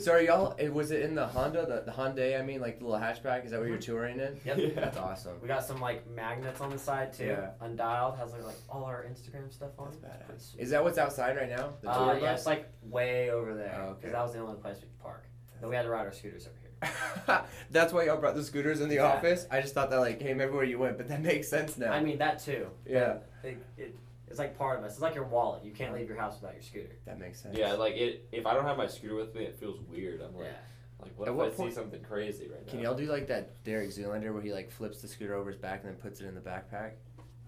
[0.00, 0.54] So are y'all?
[0.58, 2.38] eh, Was it in the Honda, the, the Hyundai?
[2.38, 3.44] I mean, like the little hatchback.
[3.44, 4.38] Is that what you're touring in?
[4.44, 4.58] Yep.
[4.58, 4.68] Yeah.
[4.74, 5.40] That's awesome.
[5.40, 7.24] We got some like magnets on the side too.
[7.26, 7.50] Yeah.
[7.62, 9.92] Undialed has like, like all our Instagram stuff on.
[10.02, 10.58] That's badass.
[10.58, 11.70] Is that what's outside right now?
[11.80, 12.40] The tour Uh, yeah, bus?
[12.40, 13.74] it's like way over there.
[13.82, 14.12] Oh, Because okay.
[14.12, 15.26] that was the only place we could park.
[15.62, 17.42] Then we had to ride our scooters over here.
[17.70, 19.04] That's why y'all brought the scooters in the Yeah.
[19.06, 19.46] office.
[19.48, 21.92] I just thought that like came everywhere you went, but that makes sense now.
[21.92, 22.66] I mean that too.
[22.84, 23.96] yeah, It, it,
[24.26, 24.94] it's like part of us.
[24.94, 25.64] It's like your wallet.
[25.64, 26.96] You can't leave your house without your scooter.
[27.06, 27.56] that makes sense.
[27.56, 28.26] Yeah, like it.
[28.32, 30.20] If I don't have my scooter with me, it feels weird.
[30.20, 30.52] I'm like, Yeah.
[31.00, 32.70] like what At if what I point- see something crazy right now?
[32.72, 35.60] Can y'all do like that Derek Zoolander where he like flips the scooter over his
[35.60, 36.94] back and then puts it in the backpack?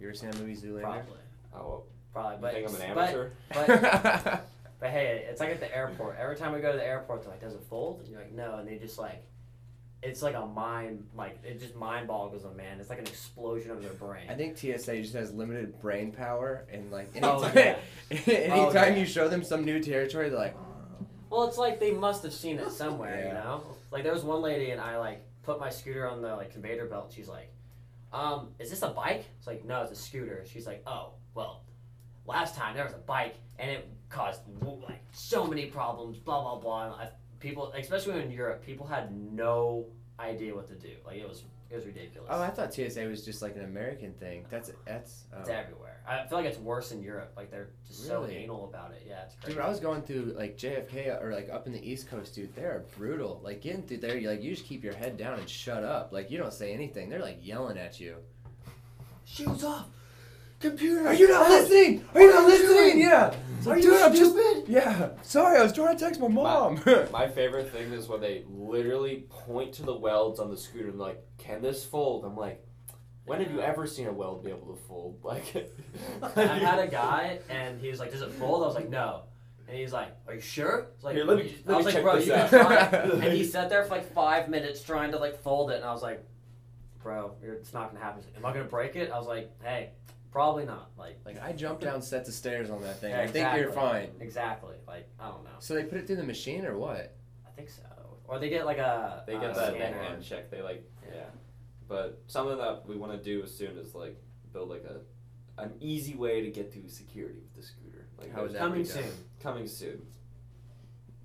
[0.00, 0.82] You ever seen that movie Zoolander?
[0.82, 1.18] Probably.
[1.52, 2.36] Oh, Probably.
[2.36, 3.30] you But, think I'm an amateur?
[3.52, 4.48] But, but
[4.82, 6.16] hey, it's like at the airport.
[6.18, 8.32] Every time we go to the airport, they're like, "Does it fold?" And you're like,
[8.32, 9.24] "No," and they just like,
[10.02, 12.78] it's like a mind, like it just mind boggles them, man.
[12.80, 14.26] It's like an explosion of their brain.
[14.28, 17.76] I think TSA just has limited brain power, and like Oh, anytime, yeah.
[18.32, 18.94] anytime Oh, yeah.
[18.96, 20.56] you show them some new territory, they're like,
[21.30, 23.62] Well, it's like they must have seen it somewhere, you know.
[23.90, 26.86] Like there was one lady, and I like put my scooter on the like conveyor
[26.86, 27.12] belt.
[27.14, 27.50] She's like,
[28.12, 31.62] "Um, is this a bike?" It's like, "No, it's a scooter." She's like, "Oh, well,
[32.26, 34.40] last time there was a bike, and it caused
[34.88, 36.94] like so many problems." Blah blah blah.
[36.94, 37.08] I,
[37.40, 39.86] people, especially in Europe, people had no
[40.18, 40.94] idea what to do.
[41.06, 42.28] Like it was, it was ridiculous.
[42.32, 44.46] oh, I thought TSA was just like an American thing.
[44.50, 45.24] That's uh, that's.
[45.34, 45.40] Oh.
[45.40, 45.90] it's everywhere.
[46.06, 47.32] I feel like it's worse in Europe.
[47.36, 49.04] Like they're just so anal about it.
[49.08, 49.54] Yeah, it's crazy.
[49.54, 52.54] Dude, I was going through like JFK or like up in the East Coast, dude.
[52.54, 53.40] They're brutal.
[53.42, 56.12] Like getting through there, you like you just keep your head down and shut up.
[56.12, 57.08] Like you don't say anything.
[57.08, 58.16] They're like yelling at you.
[59.24, 59.88] Shoes off.
[60.70, 62.04] Computer, are you not listening?
[62.14, 63.00] Are you not listening?
[63.00, 63.34] Yeah.
[63.58, 64.64] It's like, Are you dude, I'm just stupid?
[64.68, 65.08] yeah.
[65.22, 66.80] Sorry, I was trying to text my mom.
[67.12, 70.98] My favorite thing is when they literally point to the welds on the scooter and
[70.98, 72.62] like, "Can this fold?" I'm like,
[73.24, 75.66] "When have you ever seen a weld be able to fold?" Like,
[76.36, 79.22] I had a guy, and he was like, "Does it fold?" I was like, "No."
[79.66, 82.02] And he's like, "Are you sure?" It's like, Here, let me- I was me like,
[82.02, 82.80] "Bro, this you can out." try."
[83.24, 85.92] and he sat there for like five minutes trying to like fold it, and I
[85.92, 86.22] was like,
[87.02, 89.10] "Bro, it's not gonna happen." He's like, Am I gonna break it?
[89.10, 89.90] I was like, "Hey,
[90.34, 93.12] probably not." Like, like I jumped down sets of stairs on that thing.
[93.12, 93.82] Yeah, I think you're exactly.
[93.82, 94.08] fine.
[94.20, 94.74] exactly.
[94.86, 95.50] Like, I don't know.
[95.60, 97.16] So they put it through the machine or what?
[97.46, 97.82] I think so.
[98.26, 100.02] Or they get like a they uh, get that, that scanner.
[100.02, 100.50] hand check.
[100.50, 101.22] They like, yeah.
[101.88, 104.20] But something that we want to do as soon is like
[104.52, 105.00] build like a
[105.62, 108.06] an easy way to get through security with the scooter.
[108.18, 109.02] Like How would that Coming be done?
[109.02, 109.12] soon.
[109.40, 110.02] coming soon.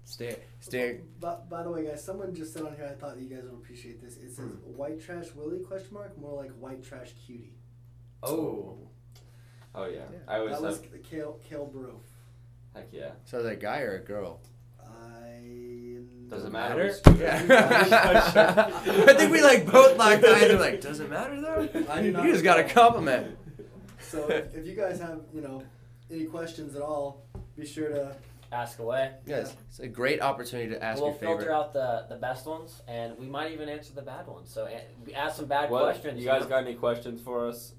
[0.04, 1.02] Stay, stay.
[1.20, 2.90] But by the way, guys, someone just said on here.
[2.92, 4.18] I thought you guys would appreciate this.
[4.18, 4.76] It says Hmm.
[4.76, 7.54] "white trash Willie?" question mark more like "white trash cutie."
[8.24, 8.89] Oh.
[9.76, 10.18] Oh yeah, Yeah.
[10.28, 11.04] I always that was have.
[11.04, 12.02] Kale Kale Bro.
[12.76, 13.12] Heck yeah.
[13.26, 14.42] So that guy or a girl?
[14.80, 16.86] I Does it Matter?
[17.06, 17.18] matter?
[17.20, 18.72] Yeah.
[19.08, 20.42] I think we like both locked eyes.
[20.50, 21.70] We're like, does it matter though?
[21.90, 23.38] I do not You just got a compliment.
[24.00, 25.64] So if, if you guys have you know
[26.12, 27.26] any questions at all,
[27.58, 28.16] be sure to
[28.52, 29.12] Ask away.
[29.28, 31.38] Yes, it's a great opportunity to ask we'll your favorite.
[31.38, 34.52] filter out the, the best ones, and we might even answer the bad ones.
[34.52, 35.84] So a- ask some bad What?
[35.84, 36.20] questions.
[36.20, 37.74] You guys got any questions for us?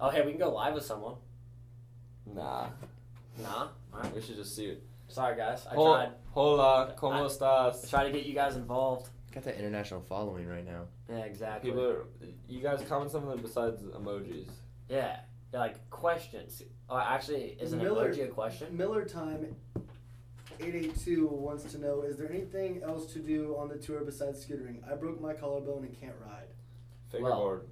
[0.00, 1.14] Oh, hey, we can go live with someone.
[2.26, 2.68] Nah.
[3.38, 3.68] Nah.
[3.94, 4.14] Alright.
[4.14, 4.82] We should just see it.
[5.08, 5.66] Sorry, guys.
[5.70, 6.12] I Hol- tried.
[6.32, 7.88] Hola, ¿cómo I- I estás?
[7.88, 9.08] tried to get you guys involved.
[9.32, 10.86] Got that international following right now.
[11.08, 11.70] Yeah, exactly.
[11.70, 12.04] People are,
[12.48, 14.48] you guys comment something besides emojis.
[14.88, 15.20] Yeah.
[15.52, 16.62] Yeah, like questions.
[16.90, 18.76] Oh, actually, is an Miller- emoji a question?
[18.76, 19.54] Miller Time.
[20.58, 24.78] 882 wants to know Is there anything else to do on the tour besides scootering?
[24.90, 26.48] I broke my collarbone and can't ride.
[27.10, 27.68] Fingerboard.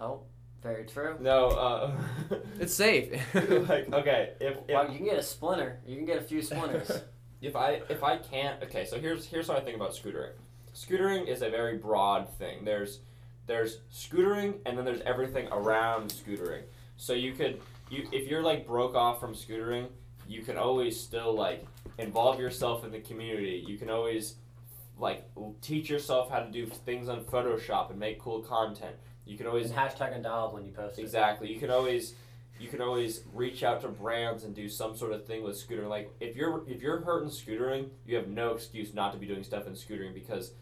[0.00, 0.22] Oh,
[0.66, 1.16] very true.
[1.20, 1.92] no, uh.
[2.60, 3.12] It's safe.
[3.34, 5.80] like, okay, if, if, Well, you can get a splinter.
[5.86, 6.90] You can get a few splinters.
[7.40, 10.32] if I if I can't okay, so here's here's what I think about scootering.
[10.74, 12.64] Scootering is a very broad thing.
[12.64, 13.00] There's
[13.46, 16.62] there's scootering and then there's everything around scootering.
[16.96, 19.88] So you could you if you're like broke off from scootering,
[20.26, 21.64] you can always still like
[21.98, 23.64] involve yourself in the community.
[23.66, 24.36] You can always
[24.98, 25.28] like
[25.60, 28.96] teach yourself how to do things on Photoshop and make cool content.
[29.26, 31.02] You can always Always hashtag undialed when you post it.
[31.02, 31.52] Exactly.
[31.52, 32.14] You can always
[32.58, 35.88] you can always reach out to brands and do some sort of thing with scootering.
[35.88, 39.42] Like if you're if you're hurting scootering, you have no excuse not to be doing
[39.42, 40.52] stuff in scootering because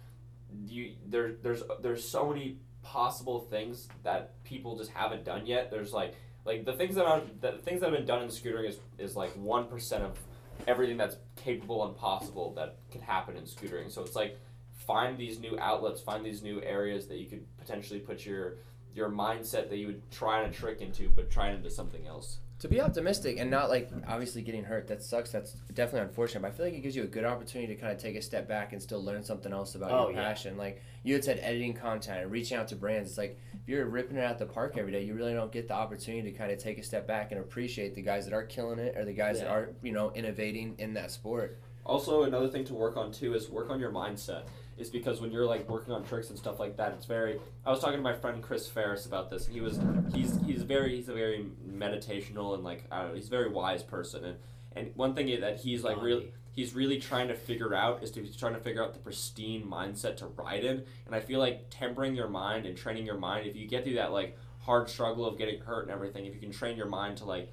[0.66, 5.70] you there there's there's so many possible things that people just haven't done yet.
[5.70, 8.68] There's like like the things that are the things that have been done in scootering
[8.68, 10.18] is is like one percent of
[10.66, 13.90] everything that's capable and possible that could happen in scootering.
[13.90, 14.38] So it's like
[14.86, 18.54] find these new outlets, find these new areas that you could potentially put your
[18.94, 22.38] your mindset that you would try and trick into, but try it into something else.
[22.60, 26.48] to be optimistic and not like obviously getting hurt that sucks that's definitely unfortunate but
[26.48, 28.46] i feel like it gives you a good opportunity to kind of take a step
[28.48, 30.22] back and still learn something else about Oh, your yeah.
[30.28, 33.68] passion like you had said editing content and reaching out to brands it's like if
[33.68, 36.38] you're ripping it at the park every day you really don't get the opportunity to
[36.38, 39.04] kind of take a step back and appreciate the guys that are killing it or
[39.04, 42.96] the guys that are you know innovating in that sport Also, another thing to work
[42.96, 44.44] on too is work on your mindset.
[44.76, 47.38] Is because when you're like working on tricks and stuff like that, it's very.
[47.64, 49.46] I was talking to my friend Chris Ferris about this.
[49.46, 49.78] He was
[50.12, 53.50] he's he's very he's a very meditational and like I don't know he's a very
[53.50, 54.36] wise person and
[54.76, 58.22] and one thing that he's like really he's really trying to figure out is to
[58.22, 61.66] he's trying to figure out the pristine mindset to ride in and i feel like
[61.70, 65.26] tempering your mind and training your mind if you get through that like hard struggle
[65.26, 67.52] of getting hurt and everything if you can train your mind to like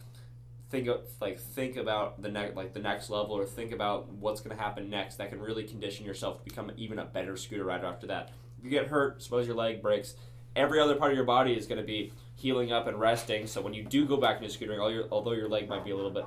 [0.71, 4.41] think of like think about the next like the next level or think about what's
[4.41, 7.65] going to happen next that can really condition yourself to become even a better scooter
[7.65, 10.15] rider after that if you get hurt suppose your leg breaks
[10.55, 13.61] every other part of your body is going to be healing up and resting so
[13.61, 15.95] when you do go back into scootering all your, although your leg might be a
[15.95, 16.25] little bit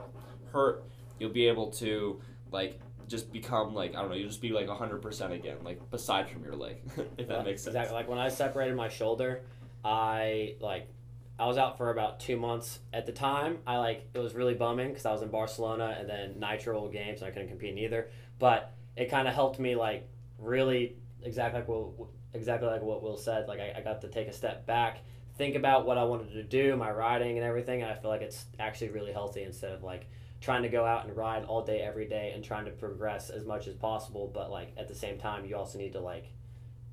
[0.53, 0.85] hurt
[1.19, 2.21] you'll be able to
[2.53, 2.79] like
[3.09, 6.29] just become like I don't know, you'll just be like hundred percent again, like aside
[6.29, 6.79] from your leg,
[7.19, 7.75] if that makes sense.
[7.75, 7.95] Exactly.
[7.95, 9.43] Like when I separated my shoulder,
[9.85, 10.89] I like
[11.39, 13.59] I was out for about two months at the time.
[13.67, 17.21] I like it was really bumming because I was in Barcelona and then Nitro games
[17.21, 18.11] and I couldn't compete either.
[18.39, 23.17] But it kind of helped me like really exactly like what exactly like what Will
[23.17, 23.49] said.
[23.49, 24.99] Like I, I got to take a step back,
[25.37, 27.83] think about what I wanted to do, my riding and everything.
[27.83, 30.07] And I feel like it's actually really healthy instead of like
[30.41, 33.45] trying to go out and ride all day every day and trying to progress as
[33.45, 34.31] much as possible.
[34.33, 36.27] But like at the same time, you also need to like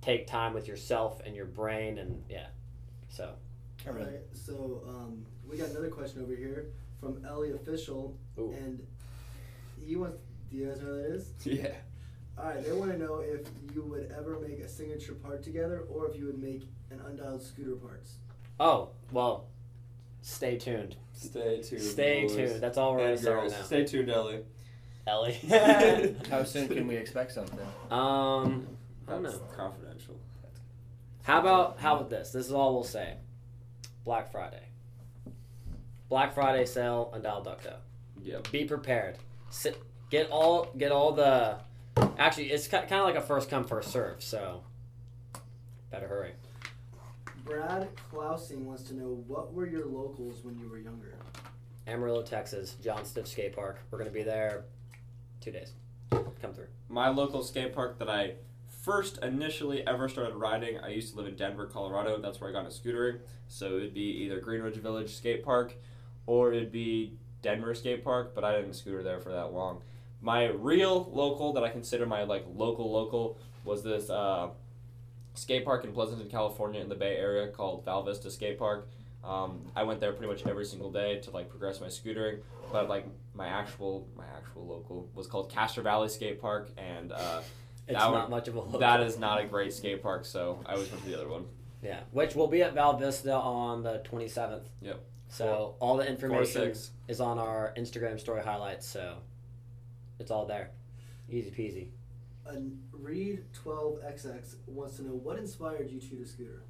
[0.02, 2.48] take time with yourself and your brain and yeah.
[3.10, 3.36] So
[3.88, 6.68] Alright, so um, we got another question over here
[7.00, 8.52] from Ellie Official, Ooh.
[8.52, 8.80] and
[9.84, 10.20] he wants.
[10.50, 11.34] Do you guys know who that is?
[11.46, 11.74] Yeah.
[12.38, 13.42] Alright, they want to know if
[13.74, 17.42] you would ever make a signature part together, or if you would make an undialed
[17.42, 18.16] scooter parts.
[18.60, 19.48] oh well,
[20.22, 20.96] stay tuned.
[21.14, 21.82] Stay tuned.
[21.82, 22.36] Stay boys.
[22.36, 22.62] tuned.
[22.62, 23.62] That's all we're gonna say right now.
[23.64, 24.42] Stay tuned, Ellie.
[25.08, 25.40] Ellie.
[26.30, 27.60] How soon can we expect something?
[27.90, 28.68] um,
[29.08, 29.42] I don't That's know.
[29.56, 30.16] confidential.
[31.24, 32.32] How about how about this?
[32.32, 33.16] This is all we'll say.
[34.04, 34.64] Black Friday.
[36.10, 37.76] Black Friday sale on Dial Ducto.
[38.24, 38.52] Yep.
[38.52, 39.18] Be prepared.
[39.50, 41.58] Sit, get all get all the.
[42.18, 44.22] Actually, it's kind of like a first come first serve.
[44.24, 44.64] So,
[45.90, 46.34] better hurry.
[47.44, 51.14] Brad Klausing wants to know what were your locals when you were younger?
[51.88, 53.80] Amarillo, Texas, John Stiff Skate Park.
[53.90, 54.66] We're gonna be there
[55.42, 55.74] two days.
[56.12, 56.68] Come through.
[56.90, 58.34] My local skate park that I
[58.82, 62.20] first initially ever started riding, I used to live in Denver, Colorado.
[62.20, 63.20] That's where I got into scootering.
[63.48, 65.76] So it'd be either Greenridge Village Skate Park
[66.26, 69.82] or it'd be Denver Skate Park, but I didn't scooter there for that long.
[70.22, 74.50] My real local that I consider my like local local was this uh,
[75.34, 78.88] skate park in Pleasanton, California in the Bay Area called Val Vista Skate Park.
[79.24, 82.40] Um, I went there pretty much every single day to like progress my scootering,
[82.72, 87.42] but like my actual my actual local was called Castro Valley Skate Park, and uh,
[87.88, 88.80] It's That not one- much of a look.
[88.80, 90.26] that is not a great skate park.
[90.26, 91.46] So I always went to the other one.
[91.82, 94.70] Yeah, which will be at Val Vista on the 27th.
[94.82, 95.00] Yep.
[95.30, 96.74] So all the information
[97.08, 98.86] is on our Instagram story highlights.
[98.88, 99.18] So
[100.20, 100.72] it's all there.
[101.30, 101.88] Easy peasy.
[102.46, 106.64] A Reed 12XX wants to know what inspired you to choose a scooter.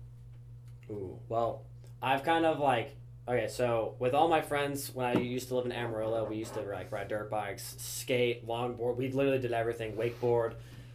[0.89, 1.17] Ooh.
[1.29, 1.63] Well,
[2.01, 2.95] I've kind of like
[3.27, 3.47] okay.
[3.47, 6.61] So with all my friends, when I used to live in Amarillo, we used to
[6.61, 8.97] like ride dirt bikes, skate, longboard.
[8.97, 10.53] We literally did everything: wakeboard,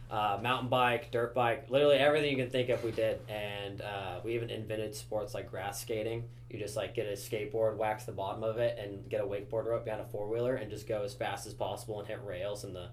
[0.09, 2.83] uh, mountain bike, dirt bike, literally everything you can think of.
[2.83, 6.23] We did, and uh, we even invented sports like grass skating.
[6.49, 9.65] You just like get a skateboard, wax the bottom of it, and get a wakeboard
[9.65, 12.63] rope behind a four wheeler, and just go as fast as possible and hit rails
[12.63, 12.87] in the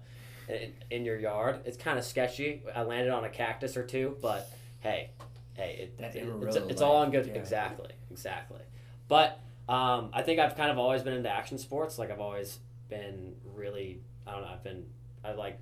[0.49, 1.61] in, in your yard.
[1.65, 2.61] It's kind of sketchy.
[2.75, 4.51] I landed on a cactus or two, but
[4.81, 5.11] hey,
[5.53, 7.27] hey, it, it- it's, it's all on good.
[7.27, 7.33] yeah.
[7.35, 8.59] Exactly, exactly.
[9.07, 11.97] But um, I think I've kind of always been into action sports.
[11.97, 14.49] Like I've always been really, I don't know.
[14.49, 14.85] I've been,
[15.23, 15.59] I like,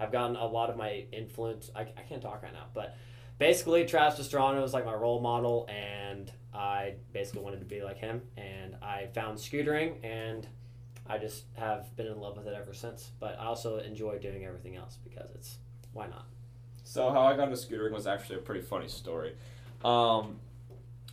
[0.00, 1.70] I've gotten a lot of my influence.
[1.74, 2.96] I, I can't talk right now, but
[3.38, 7.98] basically, Travis Pastrana was like my role model, and I basically wanted to be like
[7.98, 8.22] him.
[8.36, 10.46] And I found scootering, and
[11.06, 13.10] I just have been in love with it ever since.
[13.20, 15.58] But I also enjoy doing everything else because it's
[15.92, 16.26] why not.
[16.84, 19.34] So how I got into scootering was actually a pretty funny story.
[19.84, 20.40] Um,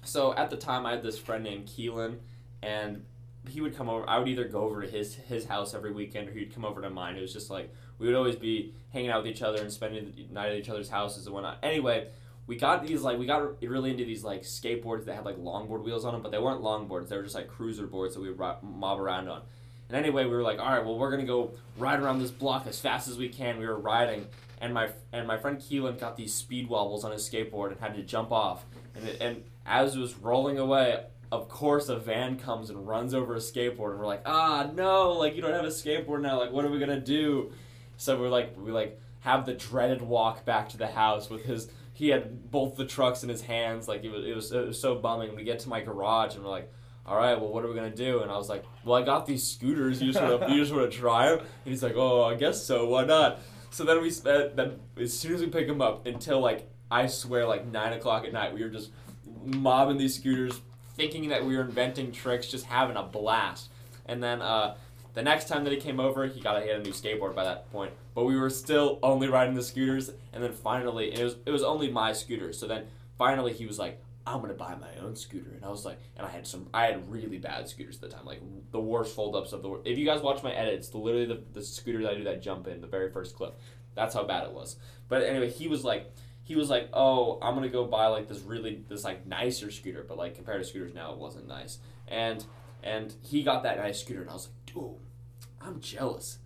[0.04, 2.17] so at the time, I had this friend named Keelan,
[2.62, 3.04] and
[3.49, 4.08] he would come over.
[4.10, 6.81] I would either go over to his his house every weekend, or he'd come over
[6.81, 7.15] to mine.
[7.15, 10.13] It was just like we would always be hanging out with each other and spending
[10.15, 11.60] the night at each other's houses and whatnot.
[11.63, 12.08] Anyway,
[12.47, 15.84] we got these like we got really into these like skateboards that had like longboard
[15.84, 17.10] wheels on them, but they weren't longboards.
[17.10, 19.41] They were just like cruiser boards that we would ri- mob around on.
[19.88, 22.67] And anyway, we were like, all right, well, we're gonna go ride around this block
[22.67, 23.60] as fast as we can.
[23.60, 24.27] We were riding,
[24.60, 27.95] and my and my friend Keelan got these speed wobbles on his skateboard and had
[27.95, 28.65] to jump off.
[28.95, 33.13] And it, and as it was rolling away, of course, a van comes and runs
[33.13, 36.39] over a skateboard, and we're like, ah, no, like you don't have a skateboard now.
[36.39, 37.51] Like, what are we gonna do?
[37.97, 41.69] So we're like, we like have the dreaded walk back to the house with his.
[41.93, 43.88] He had both the trucks in his hands.
[43.88, 45.35] Like it was, it was, it was so bumming.
[45.35, 46.71] We get to my garage and we're like,
[47.05, 48.21] all right, well, what are we gonna do?
[48.21, 50.01] And I was like, well, I got these scooters.
[50.01, 51.39] You just wanna, you just wanna try them?
[51.39, 52.85] And he's like, oh, I guess so.
[52.88, 53.39] Why not?
[53.69, 57.07] So then we spent then as soon as we pick them up until like I
[57.07, 58.91] swear like nine o'clock at night, we were just
[59.43, 60.59] mobbing these scooters,
[60.95, 63.69] thinking that we were inventing tricks, just having a blast.
[64.05, 64.75] And then uh,
[65.13, 67.43] the next time that he came over, he got he had a new skateboard by
[67.43, 67.93] that point.
[68.13, 70.12] But we were still only riding the scooters.
[70.34, 72.53] And then finally, and it was it was only my scooter.
[72.53, 72.86] So then
[73.17, 76.25] finally, he was like, "I'm gonna buy my own scooter." And I was like, and
[76.25, 79.36] I had some, I had really bad scooters at the time, like the worst fold
[79.36, 79.88] ups of the world.
[79.88, 82.41] If you guys watch my edits, the literally the, the scooter that I do that
[82.41, 83.58] jump in, the very first clip.
[83.95, 84.75] That's how bad it was.
[85.08, 86.13] But anyway, he was like,
[86.45, 90.05] he was like, "Oh, I'm gonna go buy like this really this like nicer scooter,"
[90.08, 91.79] but like compared to scooters now, it wasn't nice.
[92.08, 92.45] And
[92.84, 94.99] and he got that nice scooter, and I was like, "Dude,
[95.60, 96.38] I'm jealous.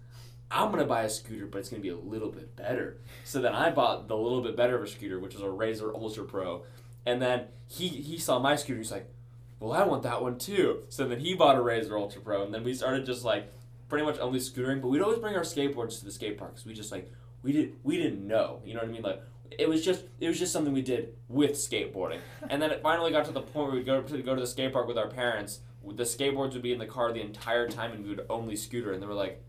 [0.49, 3.53] I'm gonna buy a scooter, but it's gonna be a little bit better." So then
[3.53, 6.63] I bought the little bit better of a scooter, which was a Razor Ultra Pro.
[7.05, 9.11] And then he he saw my scooter, he's like,
[9.59, 12.53] "Well, I want that one too." So then he bought a Razor Ultra Pro, and
[12.53, 13.51] then we started just like
[13.89, 16.65] pretty much only scootering, but we'd always bring our skateboards to the skate park because
[16.65, 17.11] we just like
[17.43, 19.01] we did we didn't know, you know what I mean?
[19.01, 19.21] Like
[19.57, 22.19] it was just it was just something we did with skateboarding.
[22.49, 24.47] And then it finally got to the point where we'd go to go to the
[24.47, 25.59] skate park with our parents.
[25.85, 28.91] The skateboards would be in the car the entire time, and we would only scooter.
[28.91, 29.41] And they were like,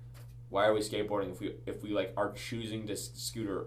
[0.48, 3.66] "Why are we skateboarding if we if we like are choosing to scooter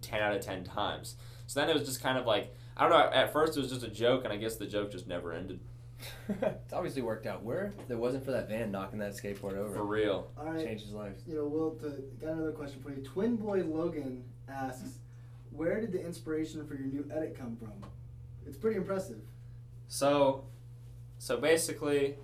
[0.00, 2.90] ten out of ten times?" So then it was just kind of like I don't
[2.90, 3.10] know.
[3.12, 5.60] At first it was just a joke, and I guess the joke just never ended
[6.28, 7.42] it's obviously worked out.
[7.42, 10.30] Where if it wasn't for that van knocking that skateboard over, for real.
[10.38, 10.64] All right.
[10.64, 11.16] changed his life.
[11.26, 13.02] You know, Will, to, got another question for you.
[13.02, 14.98] Twin Boy Logan asks,
[15.54, 17.72] where did the inspiration for your new edit come from?
[18.46, 19.20] It's pretty impressive.
[19.88, 20.44] So,
[21.18, 22.16] so basically,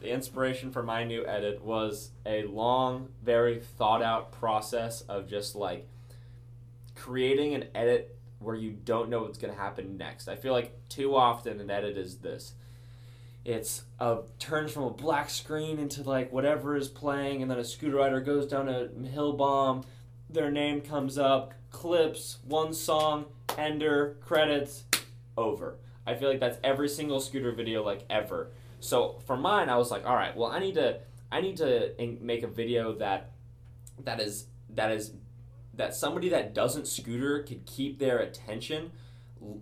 [0.00, 5.54] the inspiration for my new edit was a long, very thought out process of just
[5.54, 5.88] like
[6.94, 10.28] creating an edit where you don't know what's going to happen next.
[10.28, 12.54] I feel like too often an edit is this.
[13.44, 17.64] It's a turns from a black screen into like whatever is playing, and then a
[17.64, 19.84] scooter rider goes down a hill bomb.
[20.30, 23.26] Their name comes up, clips, one song,
[23.58, 24.84] ender, credits,
[25.36, 25.76] over.
[26.06, 28.50] I feel like that's every single scooter video like ever.
[28.80, 31.92] So for mine, I was like, all right, well, I need to, I need to
[32.20, 33.30] make a video that,
[34.04, 35.12] that is that is,
[35.74, 38.90] that somebody that doesn't scooter could keep their attention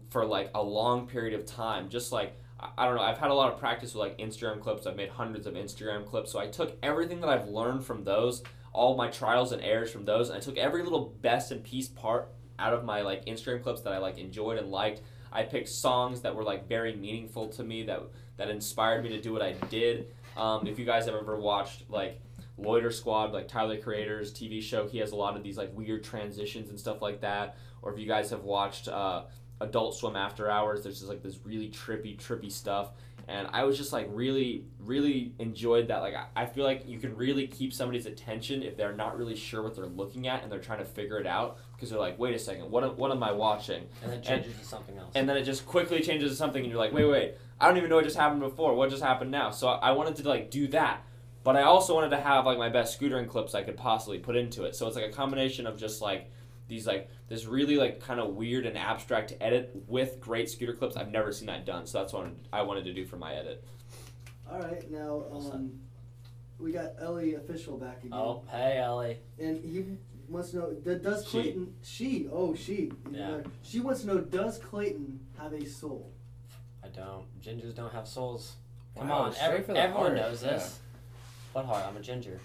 [0.09, 1.88] for like a long period of time.
[1.88, 2.37] Just like
[2.77, 4.87] I- don't know, I've had a lot of practice with like Instagram clips.
[4.87, 6.31] I've made hundreds of Instagram clips.
[6.31, 10.04] So I took everything that I've learned from those, all my trials and errors from
[10.04, 12.28] those, and I took every little best and piece part
[12.59, 15.02] out of my like Instagram clips that I like enjoyed and liked.
[15.33, 18.02] I picked songs that were like very meaningful to me that
[18.37, 20.12] that inspired me to do what I did.
[20.37, 22.20] Um, if you guys have ever watched like
[22.56, 26.04] Loiter Squad, like Tyler Creator's TV show, he has a lot of these like weird
[26.04, 27.56] transitions and stuff like that.
[27.83, 29.24] Or if you guys have watched uh,
[29.61, 32.90] Adult Swim After Hours, there's just like this really trippy, trippy stuff.
[33.30, 35.98] And I was just like really, really enjoyed that.
[36.02, 39.36] Like I, I feel like you can really keep somebody's attention if they're not really
[39.36, 42.18] sure what they're looking at and they're trying to figure it out because they're like,
[42.18, 43.86] wait a second, what am, what am I watching?
[44.02, 45.12] And then changes to something else.
[45.14, 47.76] and then it just quickly changes to something and you're like wait wait i don't
[47.76, 50.50] even know what just happened before what just happened now so i wanted to like
[50.50, 51.02] do that
[51.44, 54.36] but i also wanted to have like my best scootering clips i could possibly put
[54.36, 56.30] into it so it's like a combination of just like
[56.70, 60.96] these like this really like kind of weird and abstract edit with great scooter clips
[60.96, 63.62] i've never seen that done so that's what i wanted to do for my edit
[64.50, 65.72] All right, now um,
[66.59, 69.18] we got Ellie official back again, oh, hey, Ellie.
[69.38, 69.85] and he
[70.28, 73.38] wants to know does Clayton she oh she Yeah.
[73.62, 76.12] she wants to know does Clayton have a soul?
[76.85, 77.24] I don't.
[77.42, 78.56] Gingers don't have souls.
[78.96, 80.78] Come Wow, on, every, everyone heart, knows this.
[81.52, 81.85] What heart?
[81.87, 82.38] I'm a ginger.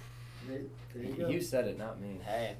[0.47, 0.61] There,
[0.93, 1.27] there you.
[1.35, 2.19] You said it, not me.
[2.25, 2.55] Hey,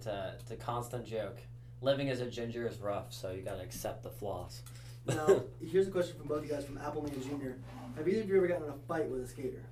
[0.00, 1.36] it's a it's a constant joke.
[1.82, 4.62] Living as a ginger is rough, so you gotta accept the flaws.
[5.06, 7.50] Now, here's a question from both you guys from Appleman Jr.
[7.96, 9.62] Have either of you ever gotten in a fight with a skater?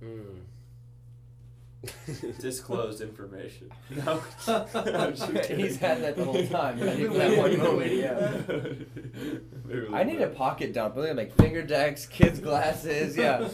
[0.00, 0.38] Hmm.
[2.40, 5.58] disclosed information no I'm just kidding.
[5.58, 6.82] He's had that the whole time.
[6.82, 7.98] I You've need that one moment, waiting.
[7.98, 9.94] yeah.
[9.94, 10.96] I need a pocket dump.
[10.96, 13.18] Really, like finger decks, kids' glasses.
[13.18, 13.48] Yeah.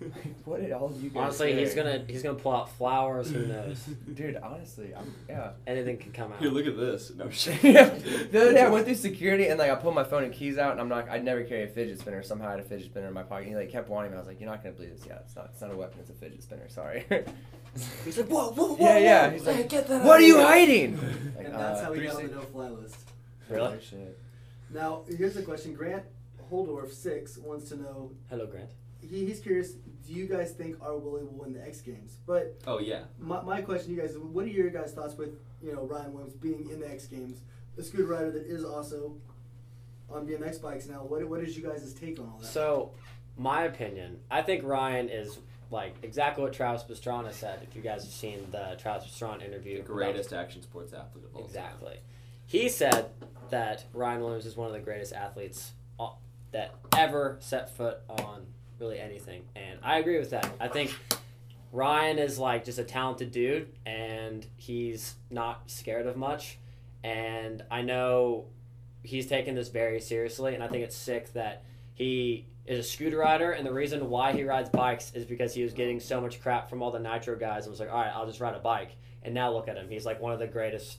[0.44, 1.22] what did all of you guys?
[1.22, 1.92] Honestly, he's carry?
[1.92, 3.30] gonna he's gonna pull out flowers.
[3.30, 3.84] Who knows?
[4.14, 5.52] Dude, honestly, I'm yeah.
[5.66, 6.38] Anything can come out.
[6.38, 7.12] Here, look at this.
[7.16, 7.60] No shit.
[7.62, 10.58] the other day I went through security and like I pulled my phone and keys
[10.58, 12.22] out and I'm not I'd never carry a fidget spinner.
[12.22, 13.48] Somehow I had a fidget spinner in my pocket.
[13.48, 14.16] He like kept wanting me.
[14.16, 15.06] I was like, You're not gonna believe this.
[15.06, 17.04] Yeah, it's not it's not a weapon, it's a fidget spinner, sorry.
[18.04, 19.32] He's like, whoa, whoa, whoa, Yeah, yeah, whoa.
[19.32, 20.96] he's like, get that what are you here." hiding?
[21.36, 22.96] Like, and that's uh, how we got on the no-fly list.
[23.48, 23.74] Really?
[23.74, 24.18] Oh, shit.
[24.72, 25.74] Now, here's a question.
[25.74, 26.02] Grant
[26.50, 28.10] Holdorf six wants to know.
[28.28, 28.70] Hello, Grant.
[29.00, 29.72] He, he's curious.
[30.06, 32.18] Do you guys think our Willie will win the X Games?
[32.26, 33.02] But Oh yeah.
[33.18, 35.30] my, my question, to you guys, is: what are your guys' thoughts with
[35.62, 37.40] you know Ryan Williams being in the X Games,
[37.78, 39.14] a scooter rider that is also
[40.10, 41.04] on BMX bikes now?
[41.04, 42.46] What what is you guys' take on all that?
[42.46, 42.92] So,
[43.36, 45.38] my opinion, I think Ryan is
[45.70, 47.60] like exactly what Travis Pastrana said.
[47.62, 51.24] If you guys have seen the Travis Pastrana interview, The about- greatest action sports athlete
[51.26, 51.48] of all time.
[51.48, 51.96] Exactly.
[52.46, 53.10] He said
[53.50, 56.08] that Ryan Williams is one of the greatest athletes uh,
[56.50, 58.46] that ever set foot on
[58.80, 60.50] really anything, and I agree with that.
[60.58, 60.96] I think
[61.72, 66.58] Ryan is like just a talented dude, and he's not scared of much.
[67.04, 68.46] And I know
[69.02, 71.62] he's taken this very seriously, and I think it's sick that
[71.94, 75.62] he is a scooter rider, and the reason why he rides bikes is because he
[75.62, 78.12] was getting so much crap from all the nitro guys, and was like, all right,
[78.14, 78.96] I'll just ride a bike.
[79.22, 80.98] And now look at him; he's like one of the greatest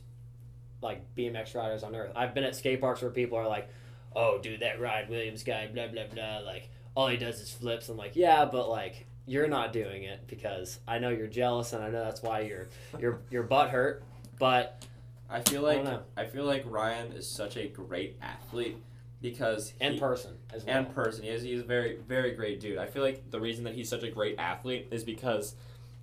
[0.82, 2.12] like BMX riders on earth.
[2.16, 3.68] I've been at skate parks where people are like,
[4.16, 7.90] "Oh, dude, that Ryan Williams guy, blah blah blah." Like all he does is flips.
[7.90, 11.84] I'm like, yeah, but like you're not doing it because I know you're jealous and
[11.84, 14.04] I know that's why you're your your butt hurt.
[14.40, 14.86] But
[15.30, 16.04] I feel like don't.
[16.18, 18.78] I, feel like Ryan is such a great athlete
[19.22, 20.78] because in he, person as well.
[20.78, 22.78] and person he is he's a very very great dude.
[22.78, 25.56] I feel like the reason that he's such a great athlete is because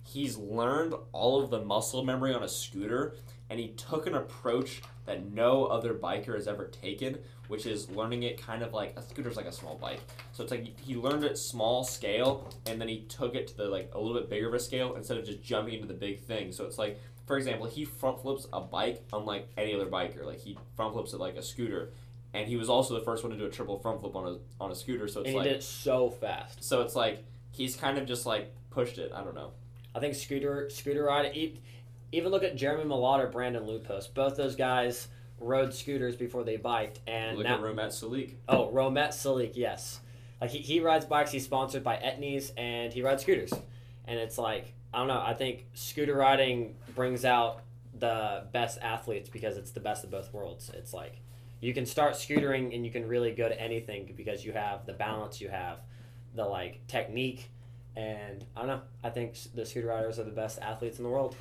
[0.03, 3.15] he's learned all of the muscle memory on a scooter
[3.49, 7.17] and he took an approach that no other biker has ever taken,
[7.49, 9.99] which is learning it kind of like a scooter's like a small bike.
[10.31, 13.65] So it's like he learned it small scale and then he took it to the
[13.65, 16.21] like a little bit bigger of a scale instead of just jumping into the big
[16.21, 16.51] thing.
[16.53, 20.25] So it's like for example, he front flips a bike unlike any other biker.
[20.25, 21.89] Like he front flips it like a scooter.
[22.33, 24.63] And he was also the first one to do a triple front flip on a
[24.63, 25.07] on a scooter.
[25.07, 26.63] So it's and he like did it so fast.
[26.63, 29.11] so it's like he's kind of just like pushed it.
[29.13, 29.51] I don't know.
[29.95, 31.35] I think scooter scooter ride.
[31.35, 31.59] e-
[32.11, 34.13] Even look at Jeremy Millard or Brandon Loupos.
[34.13, 35.07] Both those guys
[35.39, 38.35] rode scooters before they biked, and Look now at Romet Salik.
[38.47, 39.99] Oh, Romet Salik, yes.
[40.41, 41.31] like he, he rides bikes.
[41.31, 43.51] He's sponsored by Etnies, and he rides scooters.
[44.05, 45.21] And it's like I don't know.
[45.23, 47.61] I think scooter riding brings out
[47.97, 50.71] the best athletes because it's the best of both worlds.
[50.73, 51.19] It's like
[51.59, 54.93] you can start scootering and you can really go to anything because you have the
[54.93, 55.79] balance, you have
[56.35, 57.49] the like technique,
[57.95, 58.81] and I don't know.
[59.03, 61.35] I think the scooter riders are the best athletes in the world.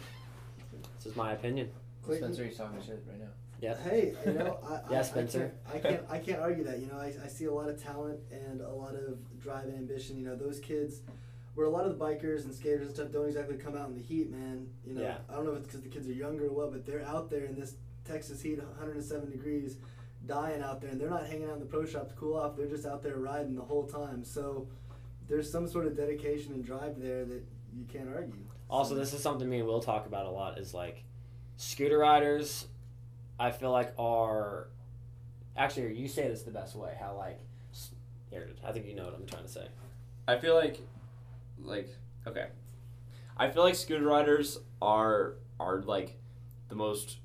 [0.96, 1.70] This is my opinion.
[2.02, 3.26] Clayton, Spencer, he's talking shit right now.
[3.60, 3.76] Yeah.
[3.76, 5.52] Hey, you know, I, Yeah, I, Spencer.
[5.66, 6.78] I, can't, I can't, I can't argue that.
[6.78, 9.74] You know, I, I see a lot of talent and a lot of drive and
[9.76, 10.16] ambition.
[10.18, 11.00] You know, those kids,
[11.54, 13.96] where a lot of the bikers and skaters and stuff don't exactly come out in
[13.96, 14.68] the heat, man.
[14.86, 15.18] You know, Yeah.
[15.28, 17.30] I don't know if it's because the kids are younger or what, but they're out
[17.30, 19.76] there in this Texas heat, 107 degrees,
[20.24, 22.56] dying out there, and they're not hanging out in the pro shop to cool off.
[22.56, 24.24] They're just out there riding the whole time.
[24.24, 24.68] So
[25.28, 27.42] there's some sort of dedication and drive there that
[27.76, 28.44] you can't argue.
[28.70, 30.58] Also, this is something me and Will talk about a lot.
[30.58, 31.02] Is like
[31.56, 32.66] scooter riders.
[33.38, 34.68] I feel like are
[35.56, 36.96] actually you say this the best way.
[36.98, 37.40] How like
[38.30, 39.66] here I think you know what I'm trying to say.
[40.26, 40.78] I feel like,
[41.58, 41.88] like,
[42.26, 42.48] okay,
[43.36, 46.18] I feel like scooter riders are are like
[46.68, 47.18] the most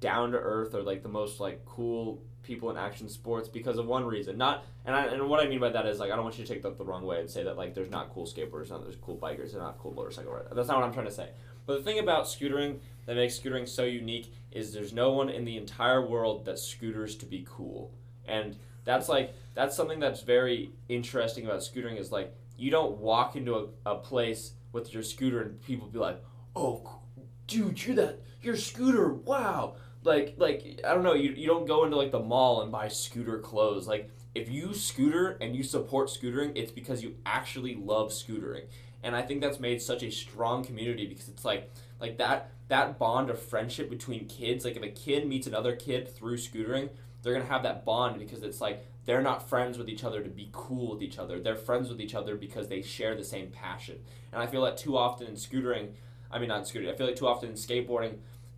[0.00, 3.86] down to earth or like the most like cool people in action sports because of
[3.86, 4.38] one reason.
[4.38, 6.44] Not and I, and what I mean by that is like I don't want you
[6.44, 8.82] to take that the wrong way and say that like there's not cool skateboarders, not
[8.82, 10.52] there's cool bikers, and not cool motorcycle riders.
[10.54, 11.30] That's not what I'm trying to say.
[11.66, 15.44] But the thing about scootering that makes scootering so unique is there's no one in
[15.44, 17.92] the entire world that scooters to be cool,
[18.26, 23.36] and that's like that's something that's very interesting about scootering is like you don't walk
[23.36, 26.22] into a, a place with your scooter and people be like,
[26.54, 27.00] oh,
[27.46, 29.76] dude, you're that you're a scooter, wow.
[30.04, 32.88] Like like I don't know, you, you don't go into like the mall and buy
[32.88, 33.88] scooter clothes.
[33.88, 38.64] Like if you scooter and you support scootering, it's because you actually love scootering.
[39.06, 42.98] And I think that's made such a strong community because it's like like that that
[42.98, 44.64] bond of friendship between kids.
[44.64, 46.88] Like if a kid meets another kid through scootering,
[47.22, 50.28] they're gonna have that bond because it's like they're not friends with each other to
[50.28, 51.38] be cool with each other.
[51.38, 54.00] They're friends with each other because they share the same passion.
[54.32, 55.90] And I feel that too often in scootering,
[56.32, 58.16] I mean not in scootering, I feel like too often in skateboarding,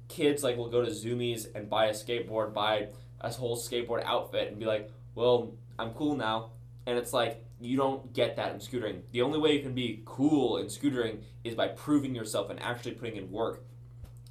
[0.09, 2.89] kids like will go to Zumiez and buy a skateboard, buy
[3.21, 6.53] a whole skateboard outfit and be like, Well, I'm cool now.
[6.87, 9.01] And it's like you don't get that in scootering.
[9.13, 12.93] The only way you can be cool in scootering is by proving yourself and actually
[12.93, 13.65] putting in work.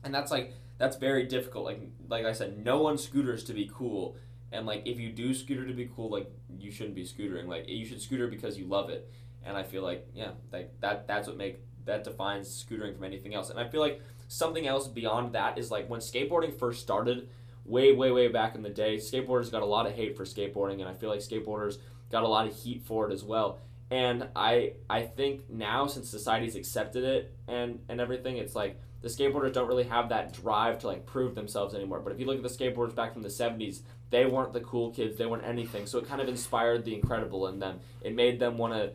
[0.03, 1.65] And that's like that's very difficult.
[1.65, 4.15] Like like I said, no one scooters to be cool.
[4.51, 7.47] And like if you do scooter to be cool, like you shouldn't be scootering.
[7.47, 9.11] Like you should scooter because you love it.
[9.43, 13.33] And I feel like yeah, like that that's what make that defines scootering from anything
[13.33, 13.49] else.
[13.49, 17.29] And I feel like something else beyond that is like when skateboarding first started,
[17.65, 20.79] way way way back in the day, skateboarders got a lot of hate for skateboarding,
[20.79, 21.77] and I feel like skateboarders
[22.11, 23.59] got a lot of heat for it as well.
[23.89, 29.07] And I I think now since society's accepted it and and everything, it's like the
[29.07, 31.99] skateboarders don't really have that drive to like prove themselves anymore.
[31.99, 34.91] But if you look at the skateboarders back from the '70s, they weren't the cool
[34.91, 35.85] kids, they weren't anything.
[35.85, 37.79] So it kind of inspired the incredible in them.
[38.01, 38.91] It made them want to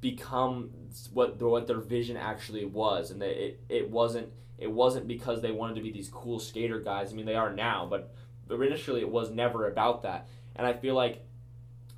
[0.00, 0.70] become
[1.12, 4.28] what what their vision actually was, and they, it it wasn't
[4.58, 7.12] it wasn't because they wanted to be these cool skater guys.
[7.12, 8.12] I mean, they are now, but
[8.50, 10.28] initially it was never about that.
[10.56, 11.24] And I feel like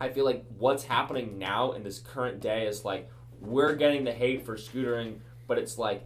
[0.03, 3.09] I feel like what's happening now in this current day is like
[3.41, 6.05] we're getting the hate for scootering, but it's like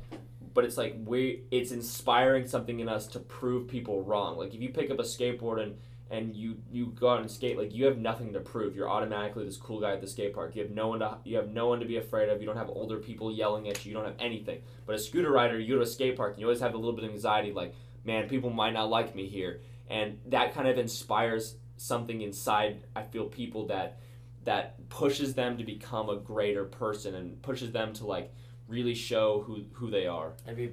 [0.52, 4.36] but it's like we it's inspiring something in us to prove people wrong.
[4.36, 5.76] Like if you pick up a skateboard and
[6.10, 8.76] and you you go out and skate like you have nothing to prove.
[8.76, 10.54] You're automatically this cool guy at the skate park.
[10.54, 12.42] You have no one to you have no one to be afraid of.
[12.42, 13.92] You don't have older people yelling at you.
[13.92, 14.60] You don't have anything.
[14.84, 16.76] But a scooter rider, you go to a skate park and you always have a
[16.76, 17.74] little bit of anxiety like,
[18.04, 19.62] man, people might not like me here.
[19.88, 23.98] And that kind of inspires something inside I feel people that
[24.44, 28.32] that pushes them to become a greater person and pushes them to like
[28.68, 30.32] really show who who they are.
[30.46, 30.64] And, be,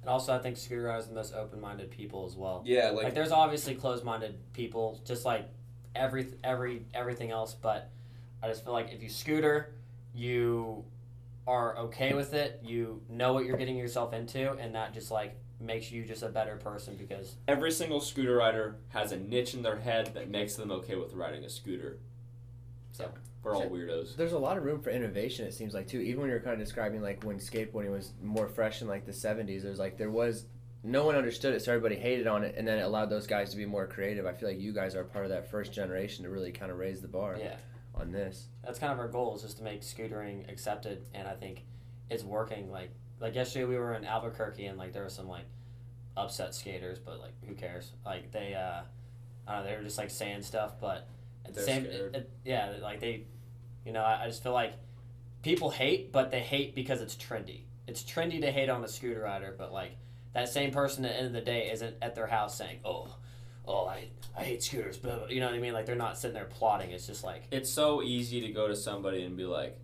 [0.00, 2.62] and also, I think scooter riders are the most open-minded people as well.
[2.64, 5.48] Yeah, Like, there's obviously closed-minded people, just like
[5.94, 7.54] every every everything else.
[7.54, 7.90] But
[8.42, 9.74] I just feel like if you scooter,
[10.14, 10.84] you
[11.46, 12.60] are okay with it.
[12.64, 16.28] You know what you're getting yourself into, and that just like makes you just a
[16.28, 20.56] better person because every single scooter rider has a niche in their head that makes
[20.56, 21.98] them okay with riding a scooter.
[22.92, 23.10] So
[23.42, 24.16] we're all weirdos.
[24.16, 25.46] There's a lot of room for innovation.
[25.46, 26.00] It seems like too.
[26.00, 29.12] Even when you're kind of describing like when skateboarding was more fresh in like the
[29.12, 30.46] '70s, there's like there was
[30.82, 33.50] no one understood it, so everybody hated on it, and then it allowed those guys
[33.50, 34.26] to be more creative.
[34.26, 36.78] I feel like you guys are part of that first generation to really kind of
[36.78, 37.56] raise the bar yeah,
[37.94, 38.48] on this.
[38.64, 41.64] that's kind of our goal is just to make scootering accepted, and I think
[42.08, 42.70] it's working.
[42.70, 45.44] Like like yesterday we were in Albuquerque and like there were some like
[46.16, 47.92] upset skaters, but like who cares?
[48.04, 48.82] Like they uh,
[49.46, 51.08] I don't know, they were just like saying stuff, but
[51.44, 52.16] at the They're same scared.
[52.16, 53.24] it- yeah, like they,
[53.84, 54.74] you know, I, I just feel like
[55.42, 57.62] people hate, but they hate because it's trendy.
[57.86, 59.92] It's trendy to hate on a scooter rider, but like
[60.34, 63.08] that same person at the end of the day isn't at their house saying, "Oh,
[63.66, 64.08] oh, I
[64.38, 65.72] I hate scooters, but you know what I mean.
[65.72, 66.90] Like they're not sitting there plotting.
[66.92, 69.76] It's just like It's so easy to go to somebody and be like,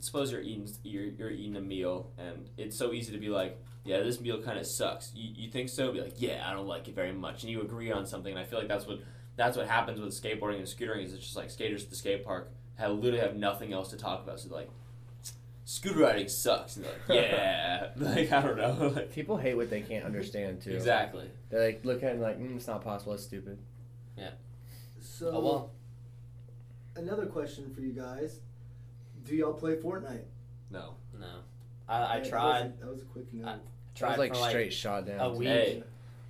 [0.00, 3.60] suppose you're eating you're, you're eating a meal, and it's so easy to be like,
[3.84, 5.12] yeah, this meal kind of sucks.
[5.14, 5.92] You, you think so?
[5.92, 8.32] Be like, yeah, I don't like it very much, and you agree on something.
[8.32, 9.00] And I feel like that's what
[9.36, 11.04] that's what happens with skateboarding and scootering.
[11.04, 13.96] Is it's just like skaters at the skate park have literally have nothing else to
[13.96, 14.40] talk about.
[14.40, 14.70] So they're like,
[15.64, 16.76] scooter riding sucks.
[16.76, 20.62] And they're like, yeah, like I don't know, like, People hate what they can't understand
[20.62, 20.72] too.
[20.72, 21.30] exactly.
[21.50, 23.12] they're like look at it and like, mm, it's not possible.
[23.14, 23.58] It's stupid.
[24.16, 24.30] Yeah.
[25.00, 25.70] So oh well.
[26.96, 28.40] another question for you guys:
[29.26, 30.24] Do y'all play Fortnite?
[30.70, 31.26] No, No,
[31.88, 32.62] I, I That- tried.
[32.62, 33.48] That was, a- that was a quick no.
[33.48, 33.60] I- That
[33.94, 35.20] Tried was like for like straight shot down.
[35.20, 35.48] a week.
[35.48, 35.82] Hey.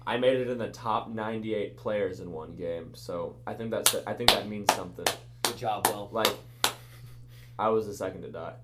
[0.07, 3.95] I made it in the top 98 players in one game, so I think that's
[4.07, 5.05] I think that means something.
[5.43, 6.09] Good job, Will.
[6.11, 6.34] Like,
[7.59, 8.55] I was the second to die.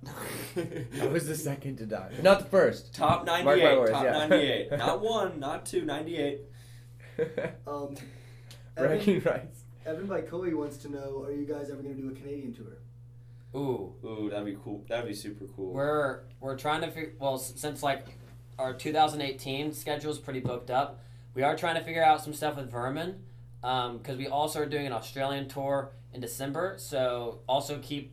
[1.03, 2.95] I was the second to die, not the first.
[2.95, 3.79] top my 98.
[3.79, 4.13] words, top yeah.
[4.27, 4.71] 98.
[4.79, 6.41] Not one, not two, 98.
[7.67, 7.95] Um,
[8.77, 9.61] Evan, Bragging rights.
[9.87, 12.79] Evan Baikoe wants to know: Are you guys ever going to do a Canadian tour?
[13.55, 14.85] Ooh, Ooh, that'd be cool.
[14.89, 15.73] That'd be super cool.
[15.73, 17.13] we're we're trying to figure.
[17.19, 18.07] Well, since like
[18.59, 21.01] our 2018 schedule is pretty booked up,
[21.35, 23.23] we are trying to figure out some stuff with Vermin,
[23.63, 26.75] um, because we also are doing an Australian tour in December.
[26.79, 28.13] So also keep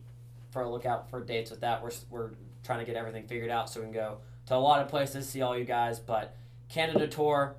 [0.51, 1.84] for a lookout for dates with that.
[1.84, 2.31] We're we're
[2.63, 5.27] trying to get everything figured out so we can go to a lot of places,
[5.27, 5.99] see all you guys.
[5.99, 6.36] But
[6.69, 7.55] Canada tour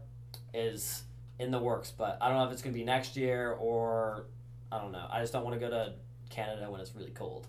[0.54, 1.02] is
[1.38, 4.26] in the works, but I don't know if it's gonna be next year or
[4.72, 5.06] I don't know.
[5.10, 5.94] I just don't want to go to
[6.30, 7.46] Canada when it's really cold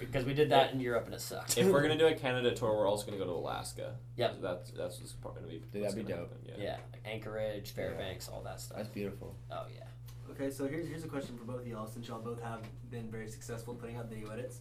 [0.00, 1.56] because we did that in Europe and it sucked.
[1.58, 3.94] if we're gonna do a Canada tour, we're also gonna go to Alaska.
[4.16, 4.40] Yep.
[4.42, 5.58] That's that's what's probably gonna be.
[5.72, 6.30] Dude, that'd be dope.
[6.30, 6.54] happen, Yeah.
[6.58, 8.76] yeah, like Anchorage, Fairbanks, all that stuff.
[8.78, 9.34] That's beautiful.
[9.50, 9.84] Oh yeah.
[10.30, 12.60] Okay, so here's here's a question for both of y'all, since y'all both have
[12.90, 14.60] been very successful putting out video edits.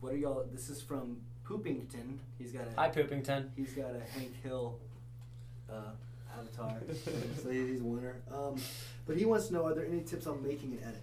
[0.00, 0.44] What are y'all?
[0.52, 2.18] This is from Poopington.
[2.38, 3.48] He's got a Hi Poopington.
[3.56, 4.78] he's got a Hank Hill
[5.70, 5.92] uh,
[6.38, 6.78] avatar,
[7.42, 8.16] so he's a winner.
[8.32, 8.56] Um,
[9.06, 11.02] but he wants to know: Are there any tips on making an edit?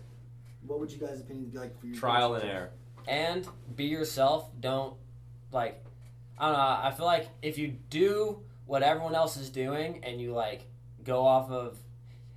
[0.66, 1.96] What would you guys' opinion be like for you?
[1.96, 2.70] Trial and error.
[3.08, 4.50] And be yourself.
[4.60, 4.96] Don't
[5.52, 5.84] like.
[6.38, 6.60] I don't know.
[6.60, 10.66] I feel like if you do what everyone else is doing and you like
[11.04, 11.78] go off of,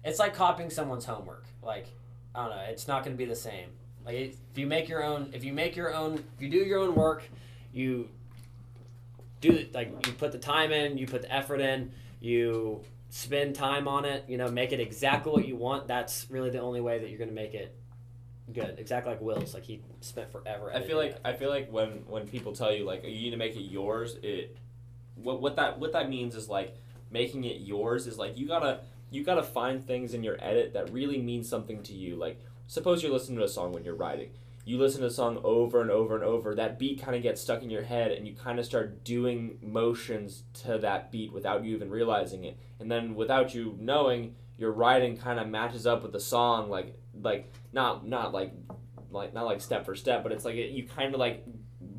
[0.05, 1.45] it's like copying someone's homework.
[1.62, 1.87] Like
[2.35, 2.62] I don't know.
[2.69, 3.71] It's not going to be the same.
[4.05, 6.81] Like if you make your own, if you make your own, if you do your
[6.81, 7.25] own work,
[7.73, 8.09] you
[9.41, 13.89] do like you put the time in, you put the effort in, you spend time
[13.89, 14.25] on it.
[14.29, 15.89] You know, make it exactly what you want.
[15.89, 17.75] That's really the only way that you're going to make it
[18.53, 18.76] good.
[18.78, 19.55] Exactly like Will's.
[19.55, 20.72] Like he spent forever.
[20.74, 21.18] I feel like.
[21.24, 24.16] I feel like when when people tell you like you need to make it yours,
[24.22, 24.57] it
[25.16, 26.76] what what that what that means is like
[27.11, 28.80] making it yours is like you gotta
[29.11, 32.16] you gotta find things in your edit that really mean something to you.
[32.16, 34.30] Like suppose you're listening to a song when you're writing.
[34.66, 36.55] You listen to a song over and over and over.
[36.55, 39.59] That beat kind of gets stuck in your head, and you kind of start doing
[39.61, 42.57] motions to that beat without you even realizing it.
[42.80, 46.97] And then without you knowing, your writing kind of matches up with the song, like
[47.20, 48.53] like not not like
[49.11, 51.45] like not like step for step, but it's like you kind of like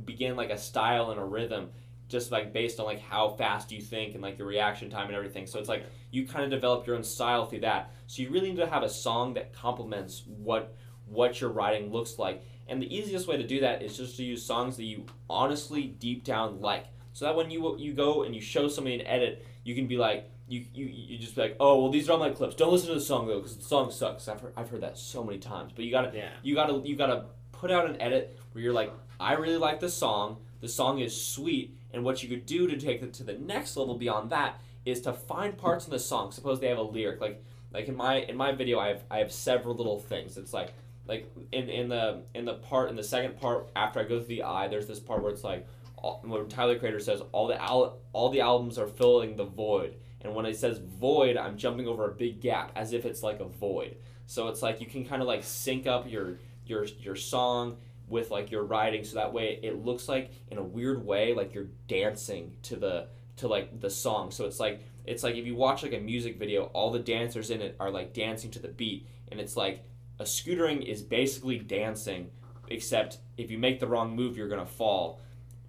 [0.05, 1.69] begin like a style and a rhythm,
[2.07, 5.15] just like based on like how fast you think and like your reaction time and
[5.15, 5.45] everything.
[5.45, 7.91] So it's like you kind of develop your own style through that.
[8.07, 12.17] So you really need to have a song that complements what what your writing looks
[12.17, 12.43] like.
[12.67, 15.83] And the easiest way to do that is just to use songs that you honestly
[15.83, 16.85] deep down like.
[17.13, 19.97] So that when you you go and you show somebody an edit, you can be
[19.97, 22.55] like, you, you, you just be like, oh well, these are all my clips.
[22.55, 24.27] Don't listen to the song though, because the song sucks.
[24.27, 25.71] I've heard, I've heard that so many times.
[25.75, 26.29] But you gotta yeah.
[26.43, 29.89] you gotta you gotta put out an edit where you're like, I really like the
[29.89, 30.37] song.
[30.61, 33.75] The song is sweet, and what you could do to take it to the next
[33.75, 36.31] level beyond that is to find parts in the song.
[36.31, 37.43] Suppose they have a lyric, like
[37.73, 40.37] like in my in my video, I have I have several little things.
[40.37, 40.73] It's like
[41.07, 44.27] like in in the in the part in the second part after I go through
[44.27, 45.67] the eye, there's this part where it's like
[45.97, 49.95] all, when Tyler Creator says all the al- all the albums are filling the void,
[50.25, 53.39] and when it says void, I'm jumping over a big gap as if it's like
[53.41, 53.97] a void.
[54.25, 58.31] So it's like you can kind of like sync up your your your song with
[58.31, 61.69] like your writing, so that way it looks like in a weird way like you're
[61.87, 63.07] dancing to the
[63.37, 64.31] to like the song.
[64.31, 67.51] So it's like it's like if you watch like a music video, all the dancers
[67.51, 69.85] in it are like dancing to the beat, and it's like
[70.19, 72.31] a scootering is basically dancing,
[72.67, 75.21] except if you make the wrong move, you're gonna fall,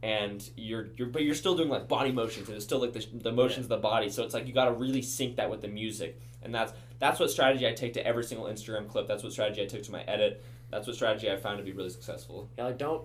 [0.06, 3.04] and you're you're but you're still doing like body motions, and it's still like the,
[3.12, 4.08] the motions of the body.
[4.08, 7.28] So it's like you gotta really sync that with the music, and that's that's what
[7.28, 9.08] strategy I take to every single Instagram clip.
[9.08, 10.44] That's what strategy I took to my edit.
[10.70, 12.48] That's what strategy I found to be really successful.
[12.56, 13.02] Yeah, like don't,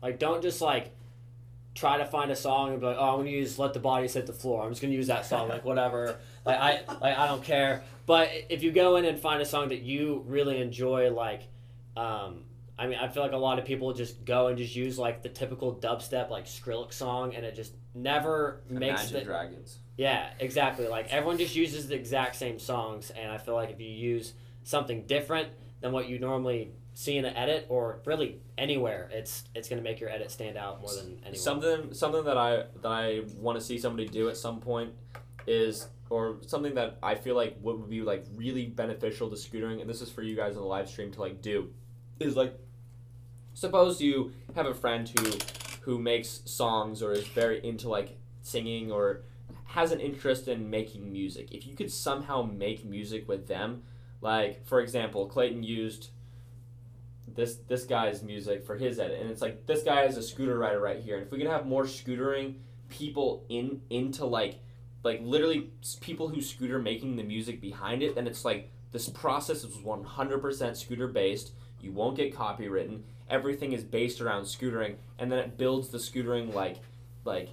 [0.00, 0.92] like don't just like
[1.74, 4.08] try to find a song and be like, oh, I'm gonna use "Let the body
[4.08, 6.16] Hit the Floor." I'm just gonna use that song, like whatever.
[6.44, 7.84] Like I, like I don't care.
[8.04, 11.42] But if you go in and find a song that you really enjoy, like,
[11.96, 12.42] um,
[12.82, 15.22] I mean, I feel like a lot of people just go and just use like
[15.22, 19.78] the typical dubstep like Skrillex song, and it just never makes the Dragons.
[19.96, 23.78] yeah exactly like everyone just uses the exact same songs and I feel like if
[23.78, 24.32] you use
[24.64, 25.48] something different
[25.82, 30.00] than what you normally see in an edit or really anywhere it's it's gonna make
[30.00, 31.34] your edit stand out more than anyone.
[31.34, 34.92] Something something that I that I want to see somebody do at some point
[35.46, 39.88] is or something that I feel like would be like really beneficial to scootering and
[39.88, 41.68] this is for you guys in the live stream to like do
[42.20, 42.58] is like
[43.54, 45.32] suppose you have a friend who
[45.82, 49.22] who makes songs or is very into like singing or
[49.66, 51.52] has an interest in making music.
[51.52, 53.82] If you could somehow make music with them,
[54.20, 56.10] like for example, Clayton used
[57.34, 60.58] this this guy's music for his edit and it's like this guy is a scooter
[60.58, 62.56] rider right here and if we could have more scootering
[62.88, 64.60] people in into like
[65.02, 69.64] like literally people who scooter making the music behind it then it's like this process
[69.64, 73.00] is 100% scooter based you won't get copywritten
[73.32, 76.76] everything is based around scootering and then it builds the scootering like
[77.24, 77.48] like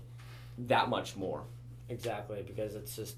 [0.58, 1.44] that much more
[1.90, 3.16] Exactly, because it's just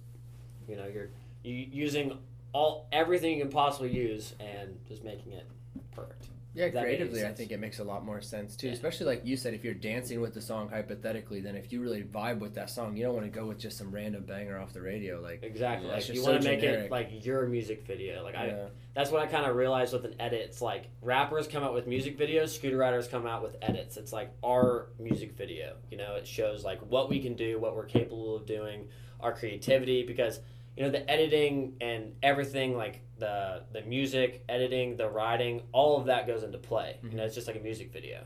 [0.68, 1.10] you know you're
[1.44, 2.18] you using
[2.54, 5.46] all everything you can possibly use and just making it
[5.94, 6.28] perfect.
[6.54, 8.68] Yeah, That creatively, I think it makes a lot more sense too.
[8.68, 8.74] Yeah.
[8.74, 12.04] Especially like you said, if you're dancing with the song hypothetically, then if you really
[12.04, 14.74] vibe with that song, you don't want to go with just some random banger off
[14.74, 15.22] the radio.
[15.22, 16.86] Like, Exactly, like you so want to make generic.
[16.88, 18.22] it like your music video.
[18.24, 18.66] Like I, yeah.
[18.94, 20.42] that's what I kind of realized with an edit.
[20.42, 23.96] It's like rappers come out with music videos, scooter riders come out with edits.
[23.96, 25.76] It's like our music video.
[25.90, 28.90] You know, it shows like what we can do, what we're capable of doing,
[29.22, 30.06] our creativity.
[30.06, 30.42] Because
[30.76, 36.08] you know the editing and everything, like the the music, editing, the writing, all of
[36.08, 36.98] that goes into play.
[37.02, 37.18] You mm-hmm.
[37.18, 38.24] know, it's just like a music video,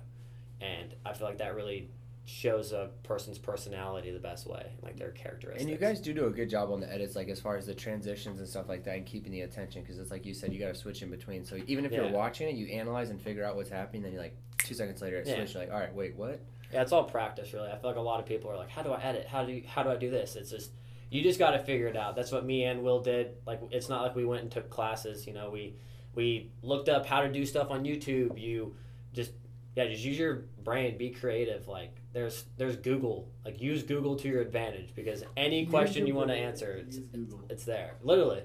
[0.60, 1.89] and I feel like that really
[2.28, 5.62] shows a person's personality the best way, like their characteristics.
[5.62, 7.68] And you guys do do a good job on the edits, like as far as
[7.68, 9.84] the transitions and stuff like that, and keeping the attention.
[9.84, 11.46] Because it's like you said, you got to switch in between.
[11.46, 12.04] So even if Yeah.
[12.04, 14.02] you're watching it, you analyze and figure out what's happening.
[14.02, 15.60] Then you're like two seconds later, it Yeah.
[15.60, 16.39] Like, all right, wait, what?
[16.74, 17.70] Yeah, it's all practice, really.
[17.70, 19.28] I feel like a lot of people are like, "How do I edit?
[19.28, 20.72] How do you, how do I do this?" It's just
[21.16, 22.16] you just got to figure it out.
[22.16, 23.36] That's what me and Will did.
[23.45, 25.26] Like, it's not like we went and took classes.
[25.26, 25.76] You know, we
[26.13, 28.39] we looked up how to do stuff on YouTube.
[28.39, 28.76] You
[29.13, 29.32] just
[29.76, 31.68] yeah, just use your brain, be creative.
[31.68, 33.30] Like, there's there's Google.
[33.43, 36.28] Like, use Google to your advantage because any Use question you Google.
[36.28, 38.43] want to answer, it's, Use it's there, literally.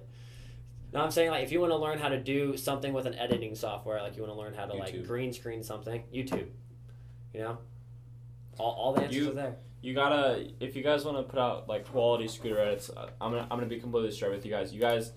[0.93, 3.15] No, I'm saying like if you want to learn how to do something with an
[3.15, 6.49] editing software, like you want to learn how to like green screen something, YouTube.
[7.33, 7.59] You know,
[8.59, 9.57] all, all the answers You- are there.
[9.83, 13.31] You gotta if you guys want to put out like quality scooter edits uh, i'm
[13.31, 14.73] gonna i'm gonna be completely straight with you guys.
[14.73, 15.13] You guys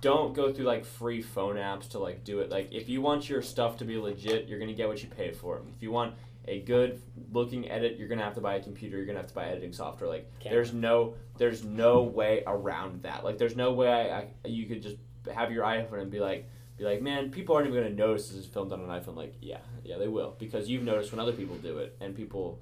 [0.00, 2.50] don't go through like free phone apps to like do it.
[2.50, 5.30] Like if you want your stuff to be legit you're gonna get what you pay
[5.30, 5.62] for.
[5.76, 6.14] If you want
[6.48, 7.00] a good
[7.32, 9.72] looking edit you're gonna have to buy a computer you're gonna have to buy editing
[9.72, 10.10] software.
[10.10, 10.56] Like Camera.
[10.56, 13.24] there's no there's no way around that.
[13.24, 14.96] Like there's no way I, I you could just
[15.32, 18.38] have your iphone and be like be like man people aren't even gonna notice this
[18.38, 19.14] is filmed on an iphone.
[19.14, 20.34] Like yeah yeah they will.
[20.40, 22.60] Because you've noticed when other people do it and people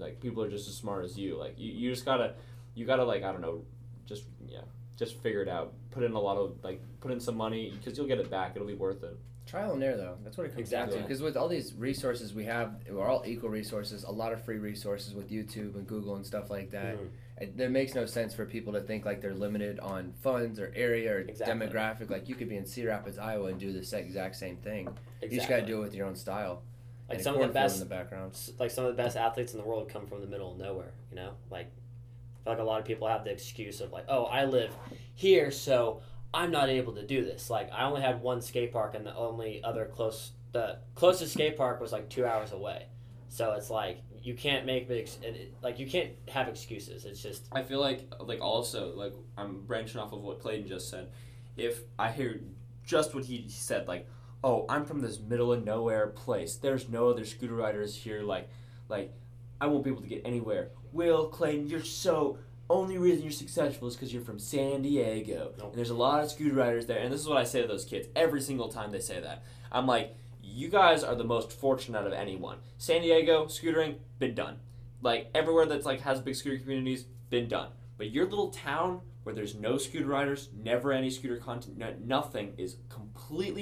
[0.00, 2.34] like people are just as smart as you like you, you just gotta
[2.74, 3.62] you gotta like i don't know
[4.06, 4.60] just yeah
[4.96, 7.96] just figure it out put in a lot of like put in some money because
[7.98, 9.16] you'll get it back it'll be worth it
[9.46, 10.16] Trial and error, though.
[10.24, 11.02] That's what it comes down Exactly.
[11.02, 14.02] Because with all these resources we have, we're all equal resources.
[14.02, 16.96] A lot of free resources with YouTube and Google and stuff like that.
[16.96, 17.08] Mhm.
[17.40, 20.72] It, it makes no sense for people to think like they're limited on funds or
[20.74, 21.54] area or Exactly.
[21.68, 22.10] demographic.
[22.10, 24.88] Like you could be in Cedar Rapids, Iowa, and do the exact same thing.
[25.22, 26.62] You just got to do it with your own style.
[27.08, 28.36] Like some of the best, in the background.
[28.58, 30.92] like some of the best athletes in the world come from the middle of nowhere.
[31.10, 34.06] You know, like I feel like a lot of people have the excuse of like,
[34.08, 34.72] oh, I live
[35.14, 36.00] here, so
[36.34, 37.48] I'm not able to do this.
[37.50, 41.56] Like I only had one skate park, and the only other close, the closest skate
[41.56, 42.86] park was like two hours away.
[43.28, 47.04] So it's like you can't make the ex- it- like you can't have excuses.
[47.04, 50.88] It's just i feel like like also like i'm branching off of what clayton just
[50.90, 51.08] said
[51.56, 52.40] if i hear
[52.84, 54.08] just what he said like
[54.44, 56.56] oh i'm from this middle of nowhere place.
[56.56, 58.48] There's no other scooter riders here like
[58.88, 59.12] like
[59.60, 60.70] i won't be able to get anywhere.
[60.92, 65.52] Will clayton you're so only reason you're successful is because you're from san diego.
[65.58, 65.70] Nope.
[65.70, 67.68] and there's a lot of scooter riders there and this is what i say to
[67.68, 69.42] those kids every single time they say that.
[69.70, 72.58] I'm like you guys are the most fortunate out of anyone.
[72.78, 74.58] San diego scootering been done.
[75.02, 77.70] Like everywhere that's like has big scooter communities been done.
[77.98, 82.54] But your little town where there's no scooter riders never any scooter content no, nothing
[82.58, 83.05] is completely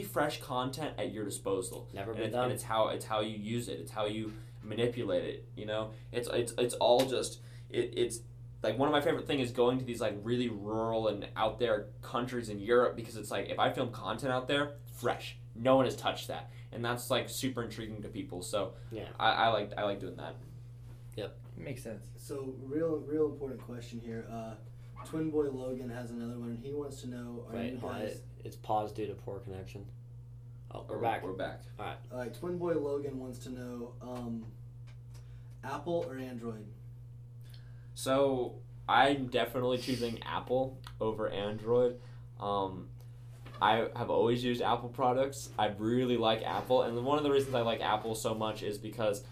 [0.02, 2.44] fresh content at your disposal never and, been it, done.
[2.44, 5.90] and it's how it's how you use it it's how you manipulate it you know
[6.12, 7.40] it's it's it's all just
[7.70, 8.20] it, it's
[8.62, 11.58] like one of my favorite thing is going to these like really rural and out
[11.58, 15.76] there countries in Europe because it's like if I film content out there fresh no
[15.76, 19.08] one has touched that and that's like super intriguing to people so Yeah.
[19.20, 20.34] I, I like I like doing that
[21.16, 22.06] Yep, Makes sense.
[22.16, 24.26] So, real, real important question here.
[24.30, 24.54] Uh,
[25.04, 28.12] Twin Boy Logan has another one, and he wants to know: Are Wait, you guys?
[28.12, 29.86] it- it's paused due to poor connection.
[30.70, 31.22] Oh, we're back.
[31.22, 31.96] we're back All right.
[32.12, 32.34] All right.
[32.34, 34.44] Twin Boy Logan wants to know: um,
[35.62, 36.66] Apple or Android?
[37.94, 38.56] So
[38.88, 42.00] I'm definitely choosing Apple over Android.
[42.40, 42.88] Um,
[43.62, 45.48] I have always used Apple products.
[45.58, 48.76] I really like Apple, and one of the reasons I like Apple so much is
[48.78, 49.22] because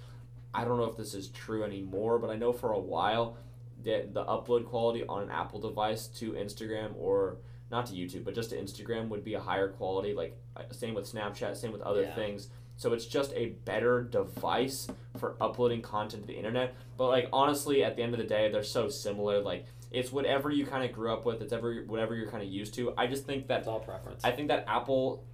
[0.55, 3.37] I don't know if this is true anymore, but I know for a while
[3.85, 7.39] that the upload quality on an Apple device to Instagram or
[7.71, 10.13] not to YouTube, but just to Instagram would be a higher quality.
[10.15, 12.15] Like uh, same with Snapchat, same with other Yeah.
[12.15, 12.49] things.
[12.77, 16.75] So it's just a better device for uploading content to the internet.
[16.97, 19.41] But like honestly, at the end of the day, they're so similar.
[19.41, 21.41] Like it's whatever you kind of grew up with.
[21.43, 22.93] It's ever whatever you're kind of used to.
[22.97, 24.25] I just think that It's all preference.
[24.25, 25.25] I think that Apple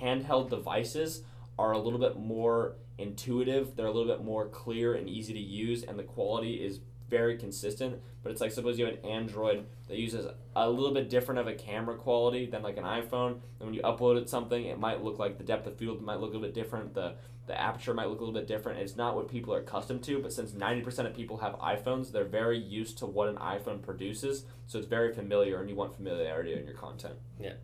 [0.00, 1.22] handheld devices
[1.58, 3.76] are a little bit more intuitive.
[3.76, 7.36] They're a little bit more clear and easy to use, and the quality is very
[7.36, 8.00] consistent.
[8.22, 11.46] But it's like suppose you have an Android that uses a little bit different of
[11.46, 13.40] a camera quality than like an iPhone.
[13.58, 16.20] And when you upload it something, it might look like the depth of field might
[16.20, 16.94] look a little bit different.
[16.94, 17.14] The
[17.46, 18.78] the aperture might look a little bit different.
[18.80, 20.20] It's not what people are accustomed to.
[20.20, 23.82] But since ninety percent of people have iPhones, they're very used to what an iPhone
[23.82, 24.44] produces.
[24.66, 27.14] So it's very familiar, and you want familiarity in your content.
[27.40, 27.54] Yeah.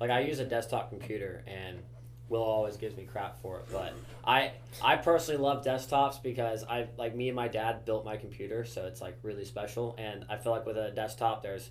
[0.00, 1.80] Like I use a desktop computer and
[2.28, 3.92] Will always gives me crap for it, but
[4.24, 4.52] I
[4.82, 8.84] I personally love desktops because I like me and my dad built my computer, so
[8.86, 11.70] it's like really special and I feel like with a desktop there's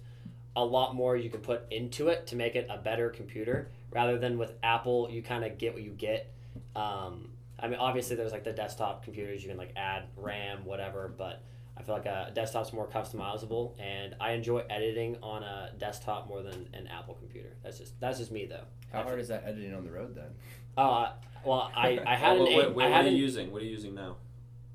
[0.56, 4.18] a lot more you can put into it to make it a better computer rather
[4.18, 6.32] than with Apple you kind of get what you get.
[6.74, 11.14] Um, I mean obviously there's like the desktop computers you can like add RAM whatever,
[11.18, 11.44] but
[11.78, 16.42] I feel like a desktop's more customizable, and I enjoy editing on a desktop more
[16.42, 17.50] than an Apple computer.
[17.64, 18.64] That's just that's just me though.
[18.92, 20.30] How hard is that editing on the road then?
[20.78, 21.12] Uh,
[21.44, 23.52] well, I, I had Oh, an wait, A- wait, I what are you an, using?
[23.52, 24.18] What are you using now?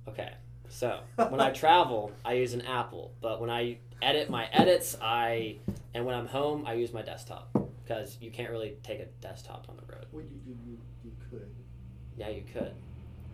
[0.08, 0.32] okay.
[0.68, 5.56] So when I travel, I use an Apple, but when I edit my edits, I
[5.94, 7.48] and when I'm home, I use my desktop
[7.82, 10.06] because you can't really take a desktop on the road.
[10.12, 11.48] Well, you, you, you, you could.
[12.16, 12.72] Yeah, you could.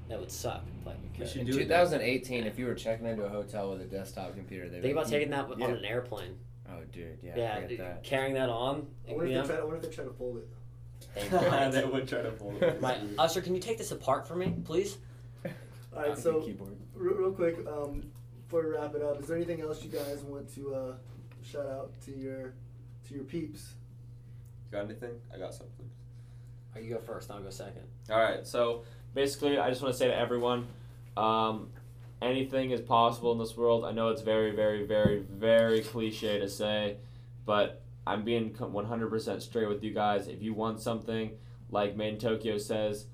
[0.08, 1.28] That would suck, but you You could.
[1.28, 1.62] should In do it.
[1.64, 4.92] 2018, if you were checking into a hotel with a desktop computer, they would Think
[4.92, 5.64] about would- taking that yeah.
[5.64, 6.38] on an airplane.
[6.68, 8.04] Oh, dude, yeah, Yeah, forget that.
[8.04, 8.86] carrying that on.
[9.08, 9.54] I wonder, you if they know?
[9.54, 10.48] try, I wonder if they try to fold it.
[11.72, 12.80] they would try to fold it.
[12.82, 14.98] My usher, can you take this apart for me, please?
[15.44, 16.76] All right, so keyboard.
[16.94, 18.10] real, real quick, um,
[18.44, 20.92] before we wrap it up, is there anything else you guys want to uh,
[21.42, 22.54] shout out to your
[23.08, 23.74] to your peeps?
[24.70, 25.20] You got anything?
[25.34, 25.88] I got something.
[26.74, 27.30] Oh, you go first.
[27.30, 27.82] I'll go second.
[28.10, 28.46] All right.
[28.46, 28.82] So
[29.16, 30.68] basically, I just want to say to everyone,
[31.16, 31.70] um,
[32.20, 33.84] anything is possible in this world.
[33.84, 36.98] I know it's very, very, very, very cliche to say,
[37.46, 40.28] but I'm being 100% straight with you guys.
[40.28, 41.32] If you want something,
[41.70, 43.06] like Made in Tokyo says,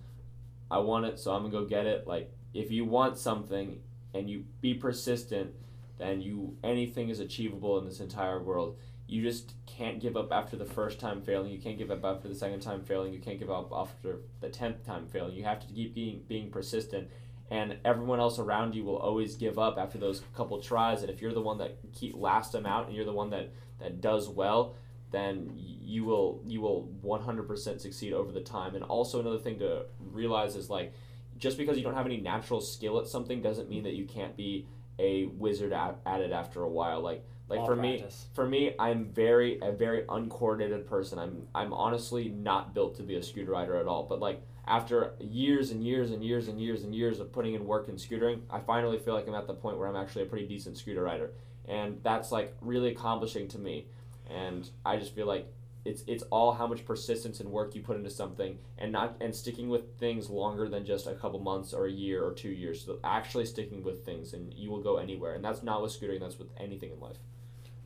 [0.71, 2.07] I want it, so I'm gonna go get it.
[2.07, 3.79] Like, if you want something
[4.13, 5.53] and you be persistent,
[5.99, 8.77] then you anything is achievable in this entire world.
[9.13, 11.53] You just can't give up after the first time failing.
[11.53, 13.13] You can't give up after the second time failing.
[13.13, 15.35] You can't give up after the tenth time failing.
[15.35, 17.09] You have to keep being being persistent,
[17.51, 21.03] and everyone else around you will always give up after those couple tries.
[21.03, 23.53] And if you're the one that keep last them out, and you're the one that
[23.81, 24.77] that does well,
[25.11, 28.75] then you will you will 100% succeed over the time.
[28.75, 30.95] And also another thing to realize is like
[31.37, 34.39] just because you don't have any natural skill at something doesn't mean that you can't
[34.39, 34.67] be
[34.99, 37.03] a wizard at, at it after a while.
[37.03, 41.19] Like like for me for me I'm very a very uncoordinated person.
[41.19, 44.05] I'm I'm honestly not built to be a scooter rider at all.
[44.05, 47.67] But like after years and years and years and years and years of putting in
[47.67, 50.27] work in scootering, I finally feel like I'm at the point where I'm actually a
[50.27, 51.33] pretty decent scooter rider.
[51.67, 53.87] And that's like really accomplishing to me.
[54.31, 55.53] And I just feel like
[55.85, 59.35] it's it's all how much persistence and work you put into something and not and
[59.35, 62.85] sticking with things longer than just a couple months or a year or two years.
[62.85, 65.35] So actually sticking with things and you will go anywhere.
[65.35, 67.17] And that's not with scootering that's with anything in life.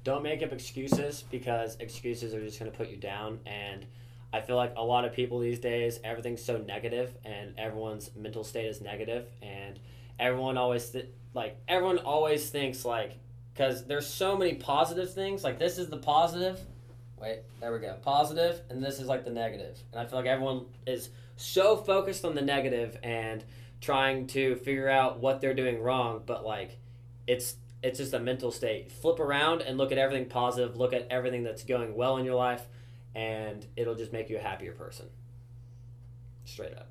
[0.04, 3.40] Don't make up excuses because excuses are just going to put you down.
[3.46, 3.86] And
[4.32, 8.44] i feel like a lot of people these days everything's so negative and everyone's mental
[8.44, 9.26] state is negative.
[9.40, 9.78] And
[10.18, 13.18] everyone always th- like everyone always thinks like
[13.54, 16.60] because there's so many positive things like this is the positive
[17.20, 19.78] wait there we go positive and this is like the negative.
[19.92, 23.44] and i feel like everyone is so focused on the negative and
[23.80, 26.78] trying to figure out what they're doing wrong but like
[27.26, 28.90] it's it's just a mental state.
[28.90, 32.34] Flip around and look at everything positive, look at everything that's going well in your
[32.34, 32.66] life,
[33.14, 35.06] and it'll just make you a happier person.
[36.44, 36.90] Straight up.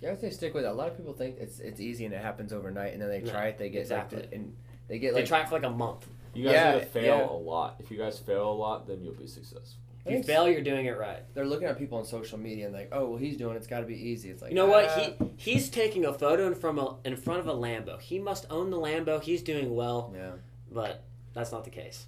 [0.00, 0.68] Yeah, I would say stick with it.
[0.68, 3.20] A lot of people think it's it's easy and it happens overnight, and then they
[3.22, 4.20] try it, they get exactly.
[4.20, 4.56] like, the, and
[4.88, 6.06] they get They like try it for like a month.
[6.36, 7.30] You guys Yeah, need to fail yeah.
[7.30, 10.48] a lot if you guys fail a lot then you'll be successful If you fail,
[10.48, 11.22] you're doing it right.
[11.34, 13.66] they're looking at people on social media and like, oh well, he's doing it, it's
[13.66, 14.30] got to be easy.
[14.30, 14.88] It's like You know what?
[14.88, 15.00] ah.
[15.36, 18.00] He he's taking a photo in front of a, in front of a Lambo.
[18.00, 19.20] He must own the Lambo.
[19.20, 20.32] He's doing well, yeah.
[20.70, 21.02] but
[21.34, 22.06] that's not the case.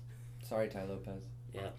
[0.49, 1.22] Sorry, Tai Lopez.
[1.55, 1.70] Yeah.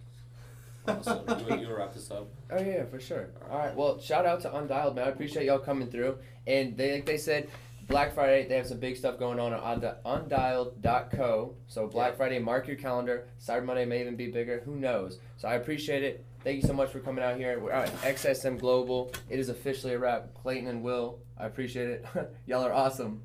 [0.87, 3.29] Awesome you, you wrap this up Oh yeah, for sure.
[3.51, 3.75] All right.
[3.75, 5.05] Well, shout out to Undialed, man.
[5.07, 6.17] I appreciate y'all coming through.
[6.47, 7.47] And they like they said,
[7.89, 11.55] Black Friday, they have some big stuff going on at undi- undialed.co.
[11.67, 12.17] So Black Yeah.
[12.17, 13.27] Friday, mark your calendar.
[13.43, 14.61] Cyber Monday may even be bigger.
[14.63, 15.17] Who knows?
[15.37, 16.23] So I appreciate it.
[16.43, 17.59] Thank you so much for coming out here.
[17.59, 19.11] We're at XSM Global.
[19.29, 20.33] It is officially a wrap.
[20.35, 22.05] Clayton and Will, I appreciate it.
[22.45, 23.23] Y'all are awesome.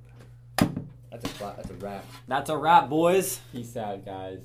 [0.56, 2.04] That's a cla- that's a wrap.
[2.26, 3.40] That's a wrap, boys.
[3.52, 4.40] Peace out, guys.